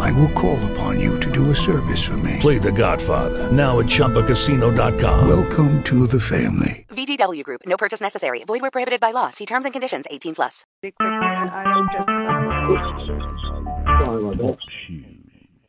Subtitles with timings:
[0.00, 2.38] I will call upon you to do a service for me.
[2.40, 5.28] Play The Godfather now at ChumbaCasino.com.
[5.28, 6.86] Welcome to the family.
[6.90, 7.62] VGW Group.
[7.66, 8.44] No purchase necessary.
[8.44, 9.30] Void where prohibited by law.
[9.30, 10.06] See terms and conditions.
[10.10, 10.64] 18 plus.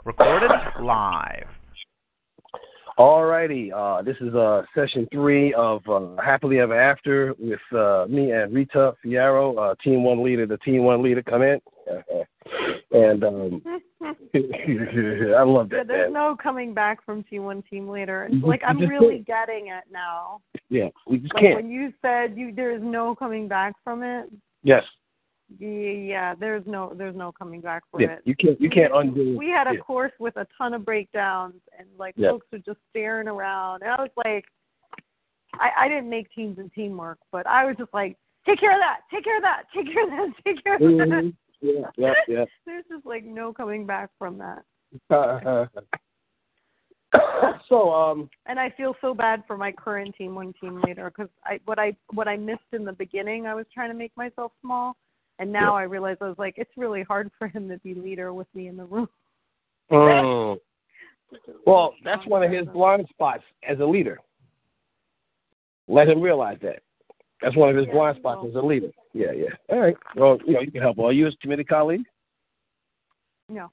[0.05, 0.51] Recorded
[0.81, 1.47] live.
[2.97, 8.31] Alrighty, uh, this is uh, session three of uh, Happily Ever After with uh, me
[8.31, 10.45] and Rita Fierro, uh, Team One leader.
[10.45, 11.59] The Team One leader come in,
[12.91, 13.61] and um,
[14.33, 15.87] I love Yeah, that.
[15.87, 16.13] there's man.
[16.13, 18.27] no coming back from T1 team leader.
[18.31, 20.41] You Like I'm really getting it now.
[20.69, 21.55] Yeah, we just Like can't.
[21.55, 24.29] when you said you there's no coming back from it.
[24.63, 24.83] Yes,
[25.59, 28.21] Yeah, yeah, there's no there's no coming back from yeah, it.
[28.25, 28.59] you can't.
[28.59, 29.37] You can't undo.
[29.37, 29.79] We had a yeah.
[29.79, 32.29] course with a ton of breakdowns, and like Yeah.
[32.31, 34.45] folks were just staring around, and I was like,
[35.53, 38.79] I, I didn't make teams and teamwork, but I was just like, take care of
[38.81, 40.87] that, take care of that, take care of that, take care of that.
[40.89, 41.33] Mhm.
[41.65, 42.45] Yeah, yeah, yeah.
[42.65, 44.63] There's just like no coming back from that,
[47.69, 51.31] so, um, and I feel so bad for my current team one team leader because
[51.43, 54.51] I what I what I missed in the beginning, I was trying to make myself
[54.61, 54.95] small,
[55.39, 55.81] and now Yeah.
[55.81, 58.67] I realize I was like, it's really hard for him to be leader with me
[58.67, 59.09] in the room.
[59.91, 60.57] mm.
[61.65, 64.19] well, that's one of his blind spots as a leader.
[65.87, 66.81] Let him realize that.
[67.41, 68.89] That's one of his Yeah, blind spots as a leader.
[69.13, 69.49] Yeah, yeah.
[69.69, 69.97] All right.
[70.15, 70.99] Well, you know, you can help.
[70.99, 72.05] Are you his committee colleague?
[73.49, 73.71] No.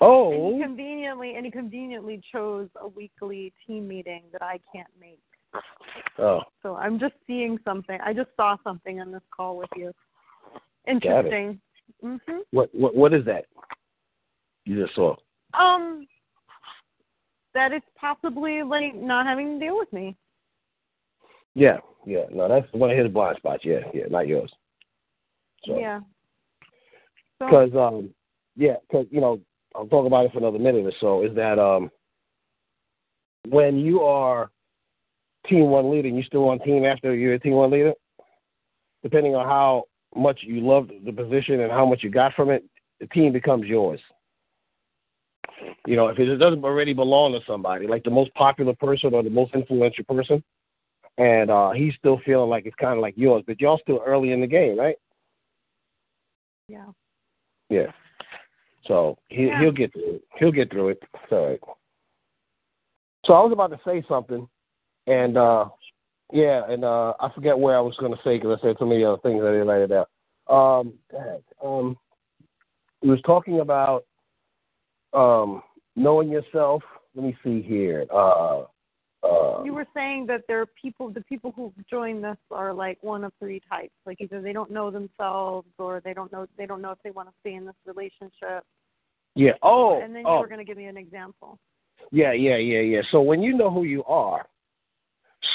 [0.00, 4.88] Oh, And he conveniently and he conveniently chose a weekly team meeting that I can't
[4.98, 5.20] make.
[6.18, 7.98] oh, So I'm just seeing something.
[8.04, 9.92] I just saw something on this call with you.
[10.86, 11.60] Interesting.
[12.02, 12.40] Mhm.
[12.50, 13.46] what, what, what is that?
[14.64, 15.14] You just saw.
[15.52, 16.06] Um
[17.54, 20.16] that it's possibly like not having to deal with me.
[21.54, 22.24] Yeah, yeah.
[22.32, 23.64] No, that's one of his blind spots.
[23.64, 24.52] Yeah, yeah, not yours.
[25.64, 26.00] So, Yeah.
[27.38, 28.10] So because um,
[28.56, 29.40] yeah, because you know,
[29.74, 31.24] I'll talk about it for another minute or so.
[31.24, 31.90] Is that um,
[33.48, 34.50] when you are
[35.48, 37.92] team one leader, and you still on team after you're a team one leader,
[39.02, 39.84] depending on how
[40.16, 42.64] much you love the position and how much you got from it,
[43.00, 44.00] the team becomes yours.
[45.86, 49.22] You know, if it doesn't already belong to somebody, like the most popular person or
[49.22, 50.42] the most influential person,
[51.18, 54.32] and uh, he's still feeling like it's kind of like yours, but y'all still early
[54.32, 54.96] in the game, right?
[56.68, 56.86] yeah.
[57.68, 57.92] Yeah.
[58.86, 59.60] So he Yeah.
[59.60, 60.24] he'll get through it.
[60.38, 61.02] He'll get through it.
[61.02, 61.60] It's all right.
[63.24, 64.48] So I was about to say something,
[65.06, 65.68] and uh
[66.32, 68.86] yeah, and uh I forget where I was going to say because I said so
[68.86, 70.06] many other things I didn't write it down.
[70.46, 70.92] Um,
[71.62, 71.96] um,
[73.00, 74.04] he was talking about
[75.12, 75.62] um
[75.96, 76.82] knowing yourself.
[77.14, 78.06] Let me see here.
[78.12, 78.64] Uh,
[79.24, 82.98] uh, You were saying that there are people the people who join this are like
[83.02, 83.94] one of three types.
[84.06, 87.10] Like either they don't know themselves or they don't know they don't know if they
[87.10, 88.64] want to stay in this relationship.
[89.34, 89.52] yeah.
[89.62, 90.00] Oh.
[90.00, 90.40] and then you oh.
[90.40, 91.58] were going to give me an example.
[92.10, 93.02] Yeah, yeah, yeah, yeah.
[93.10, 94.46] So when you know who you are,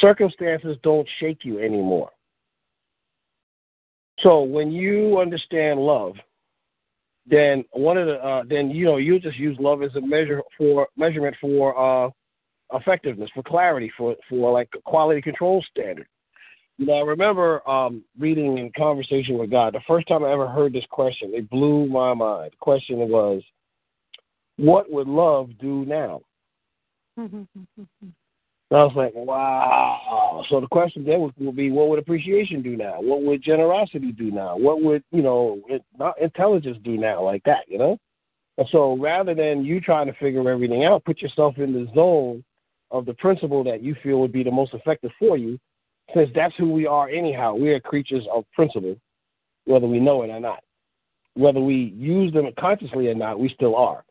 [0.01, 2.11] circumstances don't shake you anymore.
[4.21, 6.15] So when you understand love,
[7.25, 10.41] then one of the uh, then you know you just use love as a measure
[10.57, 12.09] for measurement for uh,
[12.73, 16.07] effectiveness, for clarity, for for like a quality control standard.
[16.77, 19.73] You know, I remember um, reading in conversation with God.
[19.73, 22.51] The first time I ever heard this question, it blew my mind.
[22.51, 23.41] The question was,
[24.57, 26.21] "What would love do now?"
[28.71, 30.45] And I was like, wow.
[30.49, 33.01] So the question then would, would be, what would appreciation do now?
[33.01, 34.57] What would generosity do now?
[34.57, 37.97] What would, you know, it, not intelligence do now like that, you know?
[38.59, 42.43] And so rather than you trying to figure everything out, put yourself in the zone
[42.91, 45.59] of the principle that you feel would be the most effective for you,
[46.13, 47.53] since that's who we are anyhow.
[47.53, 48.95] We are creatures of principle,
[49.65, 50.63] whether we know it or not.
[51.35, 54.03] Whether we use them consciously or not, we still are.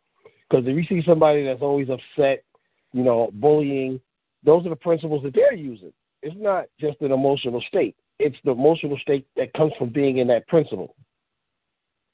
[0.48, 2.44] Because if you see somebody that's always upset,
[2.92, 4.00] you know, bullying,
[4.44, 5.92] those are the principles that they're using.
[6.22, 7.96] It's not just an emotional state.
[8.18, 10.94] It's the emotional state that comes from being in that principle.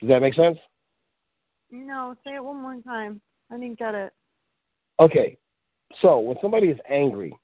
[0.00, 0.59] Does that make sense?
[1.71, 3.21] No, say it one more time.
[3.50, 4.12] I didn't get it.
[5.00, 5.37] Okay.
[6.02, 7.35] So when somebody is angry,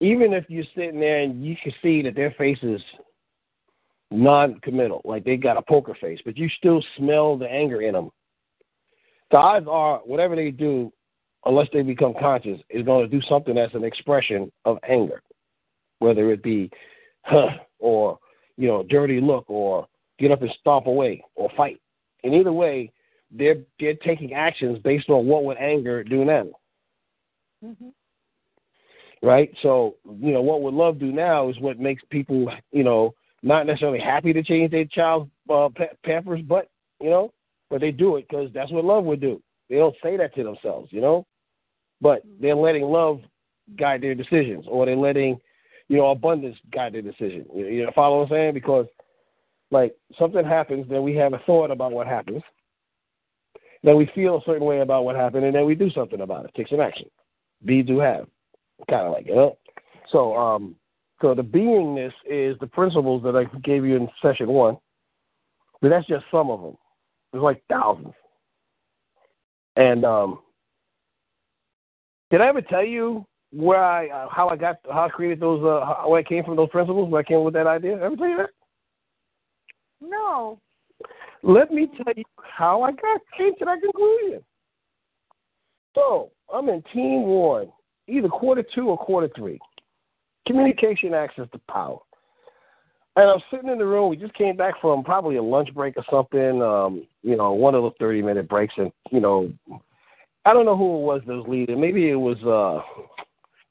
[0.00, 2.80] even if you're sitting there and you can see that their face is
[4.10, 8.10] non-committal, like they got a poker face, but you still smell the anger in them.
[9.30, 10.92] The odds are, whatever they do,
[11.44, 15.22] unless they become conscious, is going to do something that's an expression of anger.
[15.98, 16.70] whether it be
[17.22, 18.18] huh or
[18.56, 19.86] you know dirty look or
[20.18, 21.80] get up and stomp away or fight.
[22.24, 22.92] And either way,
[23.30, 26.46] they're they're taking actions based on what would anger do now.
[27.64, 27.92] Mhm.
[29.22, 29.50] right?
[29.62, 33.66] So, you know, what would love do now is what makes people, you know, not
[33.66, 36.68] necessarily happy to change their child's uh, pa- pampers, but
[37.00, 37.32] you know,
[37.70, 39.42] but they do it because that's what love would do.
[39.68, 41.26] They don't say that to themselves, you know,
[42.00, 43.20] but they're letting love
[43.78, 45.38] guide their decisions, or they're letting,
[45.88, 47.44] you know, abundance guide their decision.
[47.54, 48.54] You, you know, follow what I'm saying?
[48.54, 48.86] Because,
[49.70, 52.42] like, something happens, then we have a thought about what happens,
[53.82, 56.44] then we feel a certain way about what happened, and then we do something about
[56.44, 57.08] it, take some action.
[57.64, 58.26] Be, do, have
[58.88, 59.58] kind of like you know.
[60.10, 60.76] So um,
[61.20, 64.76] so the beingness is the principles that I gave you in session one,
[65.80, 66.76] but that's just some of them.
[67.32, 68.14] There's like thousands.
[69.76, 70.40] And um,
[72.30, 75.62] did I ever tell you where I uh, how I got how I created those
[75.64, 77.10] uh, how, where I came from those principles?
[77.10, 77.94] Where I came with that idea?
[77.94, 78.50] Ever tell you that?
[80.00, 80.60] No.
[81.48, 84.44] Let me tell you how I got came to that conclusion.
[85.94, 87.72] So I'm in team one,
[88.06, 89.58] either quarter two or quarter three.
[90.46, 92.00] Communication access to power.
[93.16, 94.10] And I'm sitting in the room.
[94.10, 96.62] We just came back from probably a lunch break or something.
[96.62, 99.50] Um, you know, one of those 30 minute breaks, and you know,
[100.44, 101.80] I don't know who it was that was leading.
[101.80, 102.82] Maybe it was uh,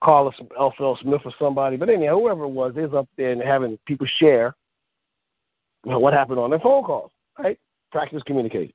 [0.03, 0.97] Carlos L.
[1.03, 1.77] Smith or somebody.
[1.77, 4.55] But anyhow, whoever it was, they was up there and having people share
[5.85, 7.11] you know, what happened on their phone calls.
[7.37, 7.59] Right?
[7.91, 8.73] Practice communication.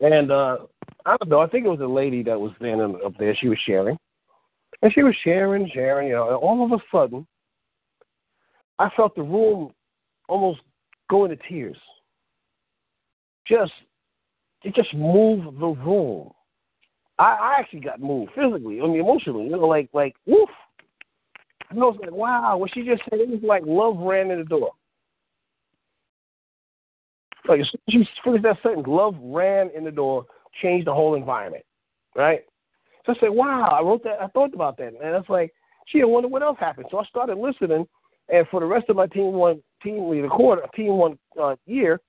[0.00, 0.58] And uh,
[1.06, 1.40] I don't know.
[1.40, 3.36] I think it was a lady that was standing up there.
[3.40, 3.96] She was sharing,
[4.82, 6.08] and she was sharing, sharing.
[6.08, 7.26] You know, and all of a sudden,
[8.78, 9.72] I felt the room
[10.28, 10.60] almost
[11.08, 11.76] go into tears.
[13.46, 13.72] Just,
[14.64, 16.30] it just moved the room.
[17.18, 19.44] I, I actually got moved physically, I mean emotionally.
[19.44, 20.48] You know, like like woof.
[21.70, 24.38] And I was like, wow, what she just said, it was like love ran in
[24.38, 24.72] the door.
[27.46, 30.26] Like she finished that sentence, love ran in the door,
[30.62, 31.64] changed the whole environment.
[32.16, 32.40] Right?
[33.04, 34.88] So I said, Wow, I wrote that I thought about that.
[34.88, 35.52] And it's like,
[35.92, 36.86] gee, I wonder what else happened.
[36.90, 37.86] So I started listening
[38.28, 42.00] and for the rest of my team one team leader quarter team one uh, year,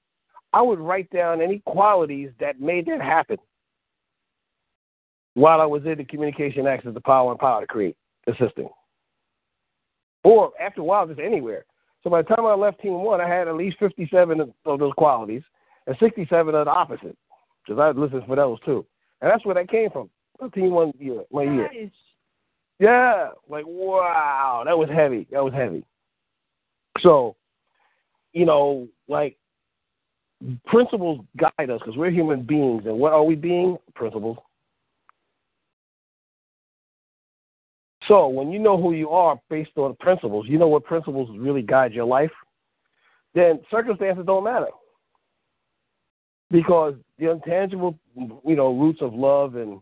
[0.53, 3.37] I would write down any qualities that made that happen
[5.33, 7.97] while I was in the communication access the power and power to create
[8.27, 8.69] assisting.
[10.23, 11.65] Or after a while, just anywhere.
[12.05, 14.79] So by the time I left team one, I had at least 57 of, of
[14.79, 15.41] those qualities
[15.87, 17.17] and 67 of the opposite,
[17.65, 18.85] because I listened for those too.
[19.21, 20.11] And that's where that came from.
[20.53, 21.67] Team one year, my year.
[21.73, 21.89] Nice.
[22.77, 25.25] Yeah, like wow, that was heavy.
[25.31, 25.83] That was heavy.
[26.99, 27.37] So,
[28.33, 29.37] you know, like
[30.67, 33.77] principles guide us because we're human beings, and what are we being?
[33.95, 34.37] Principles.
[38.07, 41.61] So when you know who you are based on principles, you know what principles really
[41.61, 42.31] guide your life.
[43.33, 44.67] Then circumstances don't matter
[46.51, 49.81] because the intangible, you know, roots of love and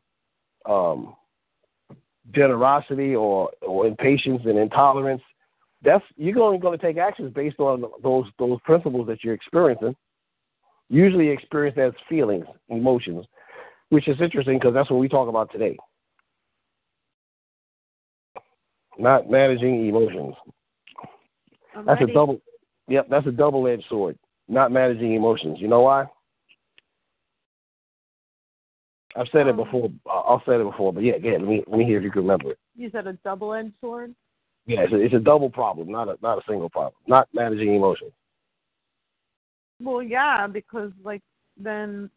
[0.65, 1.15] um,
[2.31, 5.21] generosity or or impatience and intolerance.
[5.83, 9.95] That's you're only going to take actions based on those those principles that you're experiencing.
[10.89, 13.25] Usually experienced as feelings, emotions,
[13.89, 15.77] which is interesting because that's what we talk about today.
[18.97, 20.35] Not managing emotions.
[21.85, 22.39] That's a double.
[22.87, 24.17] Yep, that's a double-edged sword.
[24.47, 25.57] Not managing emotions.
[25.59, 26.05] You know why?
[29.15, 29.89] I've said it Um, before.
[30.05, 31.33] Uh, I'll say it before, but yeah, yeah.
[31.33, 32.59] Let me let me hear if you can remember it.
[32.75, 34.13] You said a double-edged sword.
[34.65, 36.93] Yeah, it's a, it's a double problem, not a not a single problem.
[37.07, 38.11] Not managing emotions.
[39.79, 41.21] Well, yeah, because like
[41.57, 42.09] then,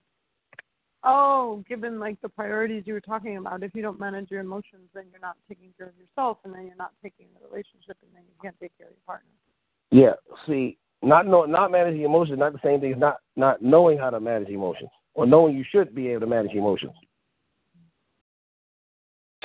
[1.04, 4.88] oh, given like the priorities you were talking about, if you don't manage your emotions,
[4.94, 8.10] then you're not taking care of yourself, and then you're not taking the relationship, and
[8.14, 9.30] then you can't take care of your partner.
[9.90, 10.14] Yeah.
[10.46, 14.10] See, not know, not managing emotions, not the same thing as not not knowing how
[14.10, 16.92] to manage emotions or knowing you should be able to manage emotions.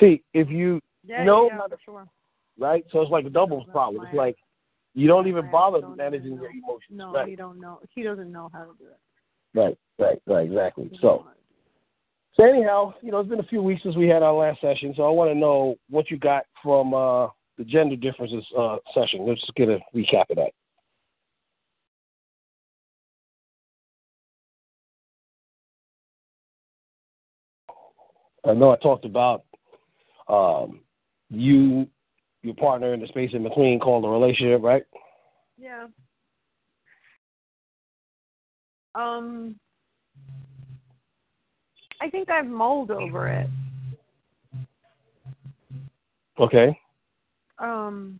[0.00, 2.06] See, if you Yeah, No, yeah, for sure.
[2.58, 4.04] right, so it's like a double problem.
[4.06, 4.36] It's like
[4.94, 6.90] you don't even bother managing your emotions.
[6.90, 7.28] No, right.
[7.28, 7.80] he don't know.
[7.94, 9.58] He doesn't know how to do it.
[9.58, 10.88] Right, right, right, exactly.
[10.90, 11.72] He So, know how to do it.
[12.34, 14.94] So anyhow, you know, it's been a few weeks since we had our last session,
[14.96, 19.26] so I want to know what you got from uh, the gender differences uh, session.
[19.26, 20.50] Let's get a recap of that.
[28.44, 29.44] I know I talked about
[30.28, 30.80] um,
[31.28, 31.86] you,
[32.42, 34.82] your partner, in the space in between called a relationship, right?
[35.58, 35.86] Yeah.
[38.94, 39.56] Um,
[42.02, 43.46] I think I have mulled over it.
[46.40, 46.76] Okay.
[47.60, 48.18] Um,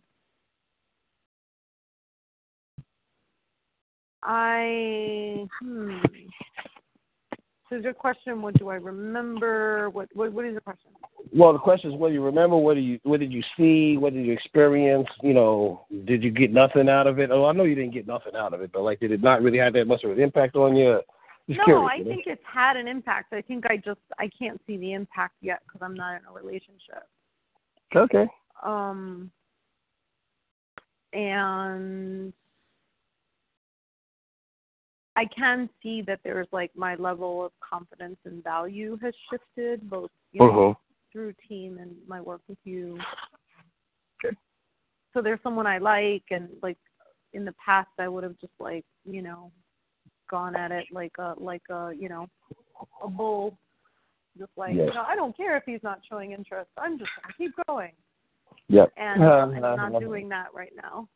[4.21, 5.97] I hmm.
[7.69, 9.89] So the question: What do I remember?
[9.89, 10.91] What what, what is the question?
[11.35, 12.55] Well, the question is: What do you remember?
[12.55, 13.97] What do you what did you see?
[13.97, 15.09] What did you experience?
[15.21, 17.31] You know, did you get nothing out of it?
[17.31, 19.41] Oh, I know you didn't get nothing out of it, but like, did it not
[19.41, 21.01] really have that much of an impact on you?
[21.47, 22.09] Just no, curious, I you know?
[22.11, 23.33] think it's had an impact.
[23.33, 26.31] I think I just I can't see the impact yet because I'm not in a
[26.31, 27.07] relationship.
[27.95, 28.27] Okay.
[28.63, 29.29] Um,
[31.11, 32.33] and
[35.15, 40.09] I can see that there's like my level of confidence and value has shifted both
[40.31, 40.77] you know, Mhm.
[41.11, 42.99] through team and my work with you.
[44.23, 44.35] Okay.
[45.13, 46.79] So there's someone I like and like
[47.33, 49.51] in the past I would have just like, you know,
[50.29, 52.27] gone at it like a like a, you know,
[53.03, 53.57] a bull.
[54.37, 54.87] Just like, Yes.
[54.87, 56.69] you know, I don't care if he's not showing interest.
[56.77, 57.91] I'm just gonna keep going.
[58.67, 58.91] Yep.
[58.97, 61.07] And, Uh, I'm not doing that right now.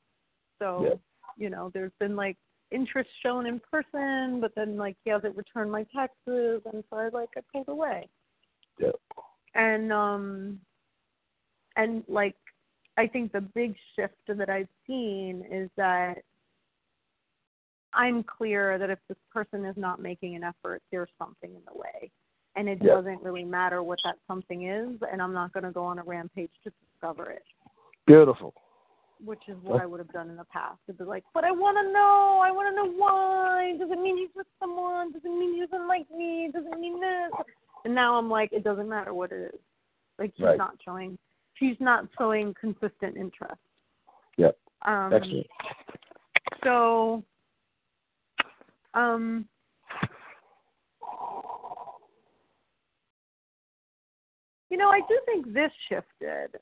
[0.59, 0.99] So, Yep.
[1.37, 2.37] you know, there's been like
[2.71, 7.09] interest shown in person, but then like he hasn't returned my texts, and so I
[7.09, 8.07] like I pulled away.
[8.79, 8.95] Yep.
[9.55, 10.61] And um,
[11.75, 12.35] and like
[12.97, 16.23] I think the big shift that I've seen is that
[17.93, 21.77] I'm clear that if this person is not making an effort, there's something in the
[21.77, 22.11] way.
[22.55, 25.83] And it doesn't really matter what that something is, and I'm not going to go
[25.83, 27.43] on a rampage to discover it
[28.07, 28.53] Beautiful.
[29.23, 30.79] which is what I would have done in the past.
[30.87, 32.41] It'd be like, but I want to know.
[32.43, 33.75] I want to know why.
[33.79, 35.11] Does it mean he's with someone?
[35.11, 36.49] Does it mean he doesn't like me?
[36.51, 37.31] Does it mean this?
[37.85, 39.59] And now I'm like, it doesn't matter what it is.
[40.17, 40.57] Like he's Right.
[40.57, 41.17] not showing.
[41.55, 43.61] She's not showing consistent interest.
[44.37, 44.57] Yep.
[44.83, 45.47] Um, Excellent.
[46.63, 47.23] So,
[48.93, 49.45] um,
[54.69, 56.59] you know, I do think this shifted.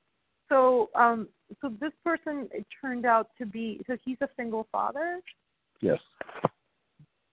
[0.49, 1.27] So, um,
[1.61, 5.19] so this person it turned out to be so he's a single father,
[5.81, 5.99] Yes.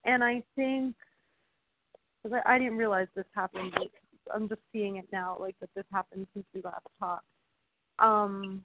[0.05, 0.95] and I think
[2.23, 3.71] because I, I didn't realize this happened.
[3.75, 3.89] But
[4.33, 7.25] I'm just seeing it now, like that this happened since we last talked.
[7.99, 8.63] Um,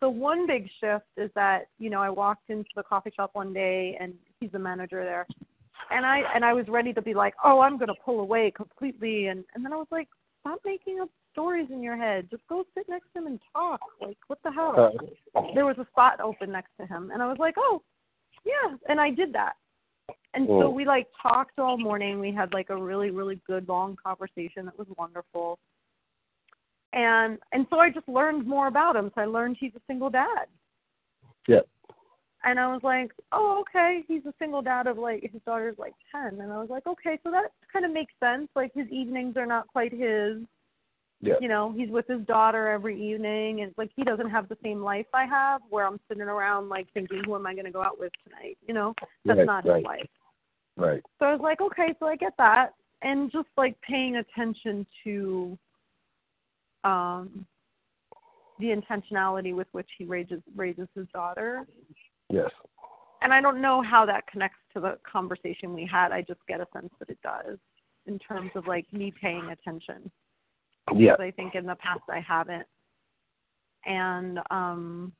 [0.00, 3.54] so one big shift is that you know I walked into the coffee shop one
[3.54, 5.26] day and he's the manager there,
[5.90, 9.26] and I and I was ready to be like, oh, I'm gonna pull away completely,
[9.26, 10.08] and and then I was like,
[10.40, 12.28] stop making up stories in your head.
[12.30, 13.80] Just go sit next to him and talk.
[14.00, 14.92] Like what the hell?
[15.36, 17.82] Uh, there was a spot open next to him and I was like, Oh,
[18.44, 19.54] yeah and I did that.
[20.34, 20.70] And so Oh.
[20.70, 22.18] we like talked all morning.
[22.18, 25.58] We had like a really, really good long conversation that was wonderful.
[26.92, 29.10] And and so I just learned more about him.
[29.14, 30.46] So I learned he's a single dad.
[31.46, 31.68] Yep.
[32.48, 35.94] And I was like, Oh, okay, he's a single dad of like his daughter's like
[36.10, 38.48] ten and I was like, Okay, so that kind of makes sense.
[38.56, 40.38] Like his evenings are not quite his
[41.20, 41.34] Yeah.
[41.40, 44.82] you know, he's with his daughter every evening and like he doesn't have the same
[44.82, 47.82] life I have where I'm sitting around like thinking who am I going to go
[47.82, 48.94] out with tonight, you know?
[49.26, 49.76] That's Right, not right.
[49.76, 50.08] his life.
[50.76, 51.02] Right.
[51.18, 55.58] So I was like, okay, so I get that and just like paying attention to
[56.84, 57.46] um
[58.60, 61.66] the intentionality with which he raises raises his daughter.
[62.30, 62.50] Yes.
[63.22, 66.12] And I don't know how that connects to the conversation we had.
[66.12, 67.58] I just get a sense that it does
[68.06, 70.10] in terms of like me paying attention
[70.94, 71.12] Yeah.
[71.12, 72.66] because I think in the past I haven't.
[73.86, 75.12] And um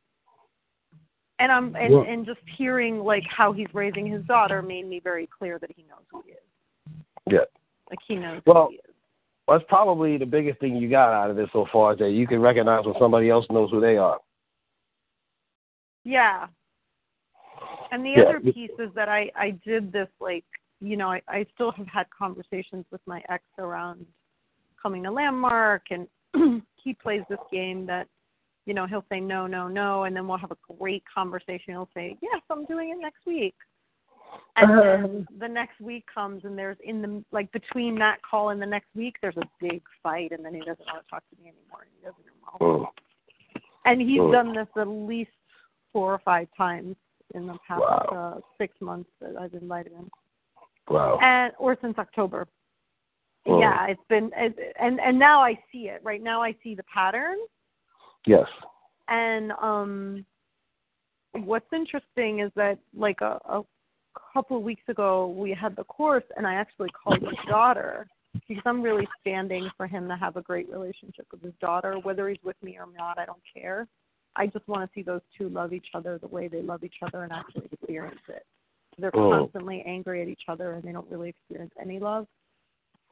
[1.41, 5.29] and I'm and, and just hearing like how he's raising his daughter made me very
[5.38, 7.03] clear that he knows who he is.
[7.27, 7.45] Yeah.
[7.91, 8.83] Like he knows Well- who he is.
[9.49, 12.27] That's probably the biggest thing you got out of this so far is that you
[12.27, 14.19] can recognize when somebody else knows who they are.
[16.05, 16.49] Yeah.
[17.90, 18.23] And the Yeah.
[18.23, 20.45] other piece is that I I did this like
[20.80, 24.07] you know I I still have had conversations with my ex around
[24.80, 26.07] coming to Landmark and
[26.76, 28.07] he plays this game that
[28.66, 31.88] you know he'll say no no no and then we'll have a great conversation he'll
[31.95, 33.54] say yes I'm doing it next week
[34.57, 38.61] and then the next week comes and there's in the like between that call and
[38.61, 41.42] the next week there's a big fight and then he doesn't want to talk to
[41.42, 42.87] me anymore and he doesn't know Mm.
[43.85, 44.33] and he's Mm.
[44.33, 45.30] done this at least
[45.92, 46.97] four or five times
[47.35, 48.35] in the past Wow.
[48.37, 50.11] uh, six months that I've invited him,
[50.88, 51.18] Wow.
[51.20, 52.47] and or since October.
[53.47, 56.02] Yeah, it's been it, and and now I see it.
[56.04, 57.38] Right now I see the pattern,
[58.26, 58.47] Yes.
[59.08, 60.26] and um,
[61.32, 63.62] what's interesting is that like a, a
[64.32, 68.06] couple of weeks ago we had the course, and I actually called his daughter
[68.47, 72.28] because I'm really standing for him to have a great relationship with his daughter, whether
[72.28, 73.18] he's with me or not.
[73.18, 73.87] I don't care.
[74.38, 76.95] I just want to see those two love each other the way they love each
[77.02, 78.47] other and actually experience it.
[78.97, 79.30] They're Oh.
[79.30, 82.26] constantly angry at each other and they don't really experience any love.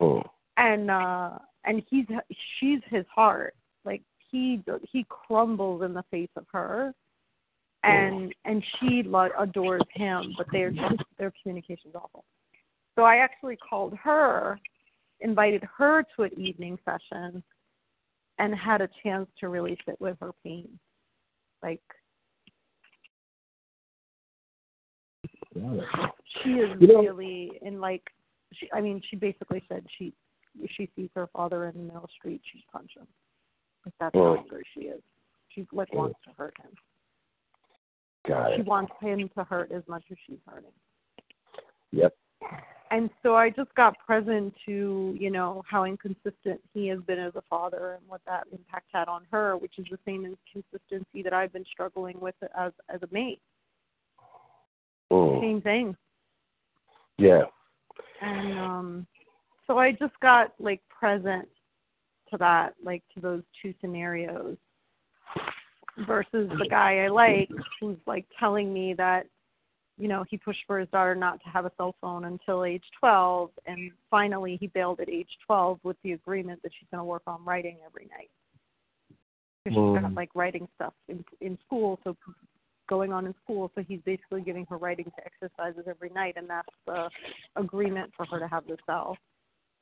[0.00, 0.24] Mm.
[0.56, 2.06] And uh and he's
[2.58, 3.54] she's his heart.
[3.84, 6.94] Like he he crumbles in the face of her.
[7.82, 10.72] And and she lo- adores him, but their
[11.18, 12.24] their communication's awful.
[12.94, 14.58] So I actually called her,
[15.20, 17.42] invited her to an evening session,
[18.38, 20.68] and had a chance to really sit with her pain.
[21.62, 21.80] Like
[26.42, 28.02] she is You know- really in like
[28.52, 30.12] she I mean she basically said she
[30.70, 33.06] she sees her father in the middle street she'd punch him.
[33.84, 34.38] Like that's how Mm.
[34.40, 35.02] angry she is.
[35.48, 36.72] She like wants to hurt him.
[38.26, 38.66] Got She it.
[38.66, 40.72] wants him to hurt as much as she's hurting.
[41.92, 42.16] Yep.
[42.90, 47.34] And so I just got present to, you know, how inconsistent he has been as
[47.34, 51.32] a father and what that impact had on her, which is the same inconsistency that
[51.32, 53.40] I've been struggling with as as a mate.
[55.12, 55.40] Mm.
[55.40, 55.96] Same thing.
[57.18, 57.42] Yeah.
[58.22, 59.06] And um
[59.66, 61.48] so I just got like present
[62.30, 64.56] to that, like to those two scenarios
[66.06, 67.48] versus the guy I like
[67.80, 69.26] who's like telling me that,
[69.98, 72.84] you know, he pushed for his daughter not to have a cell phone until age
[73.00, 77.04] 12 and finally he bailed at age 12 with the agreement that she's going to
[77.04, 78.30] work on writing every night.
[79.66, 80.16] She's got Mm.
[80.16, 82.16] like writing stuff in in school, so
[82.88, 86.48] going on in school, so he's basically giving her writing to exercises every night, and
[86.48, 87.10] that's the
[87.56, 89.16] agreement for her to have the cell.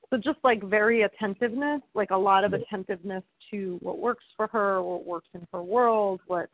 [0.08, 4.82] So just like very attentiveness, like a lot of attentiveness to what works for her,
[4.82, 6.48] what works in her world, what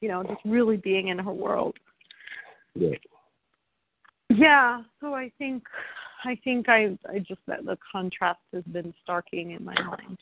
[0.00, 1.76] you know, just really being in her world.
[2.74, 2.96] Yeah.
[4.30, 5.64] Yeah, so I think
[6.24, 10.18] I think I I just that the contrast has been starking in my mind.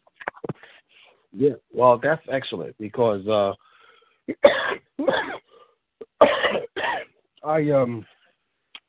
[1.33, 1.55] Yeah.
[1.73, 3.53] Well, that's excellent because uh
[7.45, 8.05] I um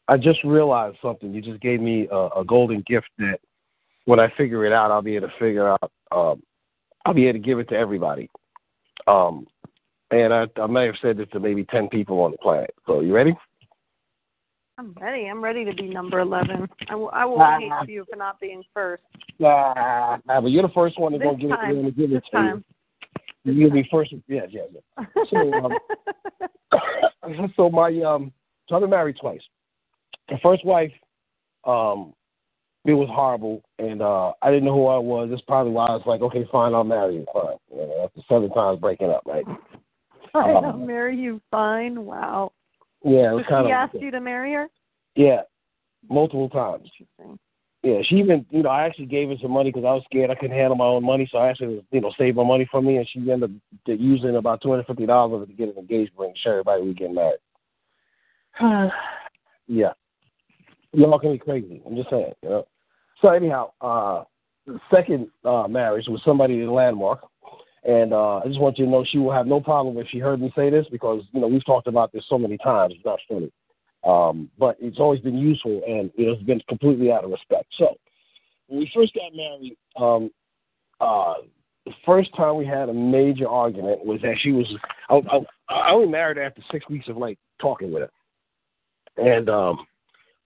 [0.08, 1.34] I just realized something.
[1.34, 3.39] You just gave me a, a golden gift that
[4.06, 5.91] when I figure it out, I'll be able to figure out.
[6.12, 6.41] Um,
[7.06, 8.30] I'll be able to give it to everybody.
[9.08, 9.48] Um,
[10.12, 12.74] and I, I may have said this to maybe ten people on the planet.
[12.86, 13.36] So you ready?
[14.81, 15.27] I'm ready.
[15.27, 16.67] I'm ready to be number eleven.
[16.89, 19.03] I will I will hate you for not being first.
[19.43, 21.75] Ah, but you're the first one that's This gonna give it.
[21.75, 22.21] Gonna give it to you.
[22.32, 22.63] time.
[23.43, 24.12] You'll be first.
[24.27, 25.08] Yeah, yeah, yes.
[25.29, 25.53] So,
[26.73, 28.32] um, so my um,
[28.67, 29.41] so I've been married twice.
[30.29, 30.91] The first wife,
[31.63, 32.13] um,
[32.84, 35.29] it was horrible, and uh, I didn't know who I was.
[35.29, 37.25] That's probably why I was like, okay, fine, I'll marry you.
[37.32, 37.58] Fine.
[37.71, 39.45] You know, after seven times breaking up, right?
[40.34, 42.03] I Um, will marry you fine.
[42.03, 42.53] Wow.
[43.03, 44.67] Yeah, it was So kind she of asked you to marry her?
[45.15, 45.41] yeah,
[46.09, 46.89] multiple times.
[47.83, 50.29] Yeah, she even, you know, I actually gave her some money because I was scared
[50.29, 52.79] I couldn't handle my own money, so I actually, you know, saved my money for
[52.79, 53.51] me, and she ended up
[53.87, 56.83] using about two hundred fifty dollars of it to get an engagement ring, show everybody
[56.83, 57.39] we getting married.
[59.67, 59.93] yeah,
[60.93, 61.81] y'all can be crazy.
[61.85, 62.67] I'm just saying, you know.
[63.21, 64.23] So anyhow, uh,
[64.67, 67.21] the second uh, marriage was somebody in Landmark,
[67.84, 70.20] and uh, I just want you to know she will have no problem if she
[70.20, 72.94] heard me say this because you know we've talked about this so many times.
[72.96, 73.52] It's not funny.
[74.04, 77.65] Um, but it's always been useful and know, it's been completely out of respect.
[77.78, 77.96] So
[78.67, 80.32] when we first got married, um,
[81.00, 81.36] uh,
[81.86, 84.67] the first time we had a major argument was that she was
[85.10, 89.50] I, I, I only married her after six weeks of like talking with her, and
[89.50, 89.86] um,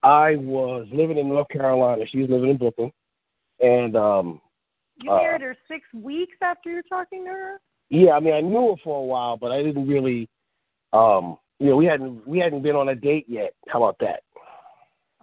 [0.02, 2.04] I was living in North Carolina.
[2.10, 2.92] She was living in Brooklyn,
[3.60, 4.40] and um,
[4.98, 7.60] You Uh, married her six weeks after you were talking to her?
[7.90, 10.28] yeah, I mean I knew her for a while, but I didn't really,
[10.92, 13.54] um, you know, we hadn't we hadn't been on a date yet.
[13.68, 14.22] How about that?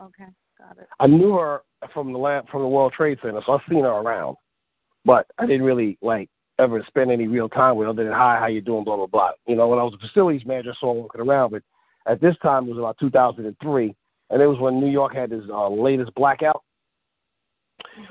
[0.01, 0.25] Okay,
[0.57, 0.87] got it.
[0.99, 1.61] I knew her
[1.93, 4.37] from the lab, from the World Trade Center, so I've seen her around,
[5.05, 7.89] but I didn't really like ever spend any real time with her.
[7.91, 9.31] Other than hi, how you doing, blah blah blah.
[9.47, 11.63] You know, when I was a facilities manager, I saw her walking around, but
[12.07, 13.95] at this time it was about 2003,
[14.29, 16.63] and it was when New York had this uh, latest blackout.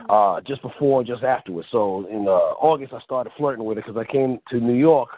[0.08, 1.68] Uh, just before, and just afterwards.
[1.70, 5.10] So in uh, August, I started flirting with her because I came to New York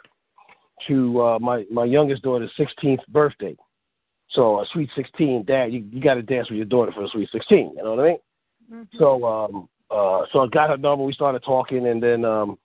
[0.89, 3.57] to uh, my my youngest daughter's 16th birthday.
[4.31, 7.09] So a sweet 16, Dad, you you got to dance with your daughter for a
[7.09, 7.75] sweet 16.
[7.77, 8.19] You know what I mean?
[8.73, 8.99] Mhm.
[8.99, 12.59] So um uh so I got her number, we started talking and then um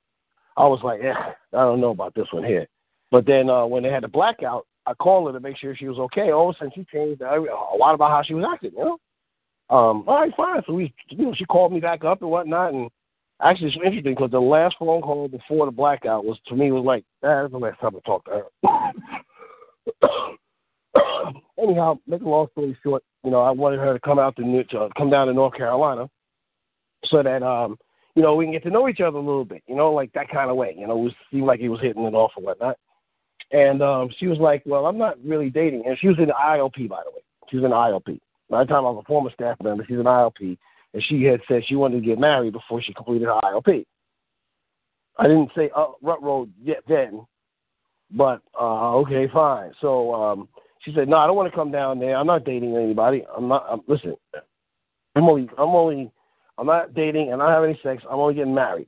[0.58, 1.14] I was like, eh,
[1.54, 2.68] I don't know about this one here.
[3.12, 5.88] But then uh when they had the blackout, I called her to make sure she
[5.88, 6.32] was okay.
[6.32, 8.86] All of a sudden she changed a a lot about how she was acting, you
[8.86, 8.98] know?
[9.70, 10.62] Um, all right, fine.
[10.66, 12.90] So we you know, she called me back up and whatnot and
[13.42, 16.86] actually it's interesting because the last phone call before the blackout was to me was
[16.86, 18.46] like, ah, that's the last time I talked to her.
[21.62, 24.44] Anyhow, make a long story short, you know, I wanted her to come out to,
[24.44, 26.10] New, to come down to North Carolina
[27.06, 27.78] so that um,
[28.16, 30.12] you know, we can get to know each other a little bit, you know, like
[30.14, 30.76] that kind of way.
[30.78, 32.78] You know, it seemed like he was hitting it off and whatnot.
[33.52, 36.34] And um, she was like, "Well, I'm not really dating." And she was in the
[36.34, 37.24] ILP, by the way.
[37.50, 38.20] She was in the ILP.
[38.50, 40.58] By the time I was a former staff member, she's an ILP,
[40.94, 43.86] and she had said she wanted to get married before she completed her ILP.
[45.18, 47.26] I didn't say uh, rut road yet then,
[48.12, 49.72] but uh, okay, fine.
[49.82, 50.50] So um,
[50.82, 52.16] She said, "No, I don't want to come down there.
[52.16, 53.26] I'm not dating anybody.
[53.36, 53.66] I'm not.
[53.70, 54.16] I'm, listen,
[55.16, 56.12] I'm only, I'm only,
[56.58, 58.04] I'm not dating and I don't have any sex.
[58.10, 58.88] I'm only getting married."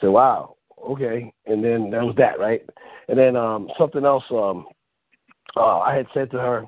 [0.00, 2.62] So "Wow, okay." And then that was that, right?
[3.08, 4.24] And then um something else.
[4.30, 4.66] Um,
[5.56, 6.64] uh, I had said to her,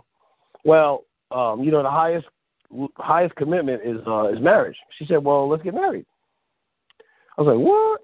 [0.64, 2.26] "Well, um, you know, the highest
[2.96, 6.06] highest commitment is uh, is marriage." She said, "Well, let's get married."
[7.38, 8.00] I was like, "What?"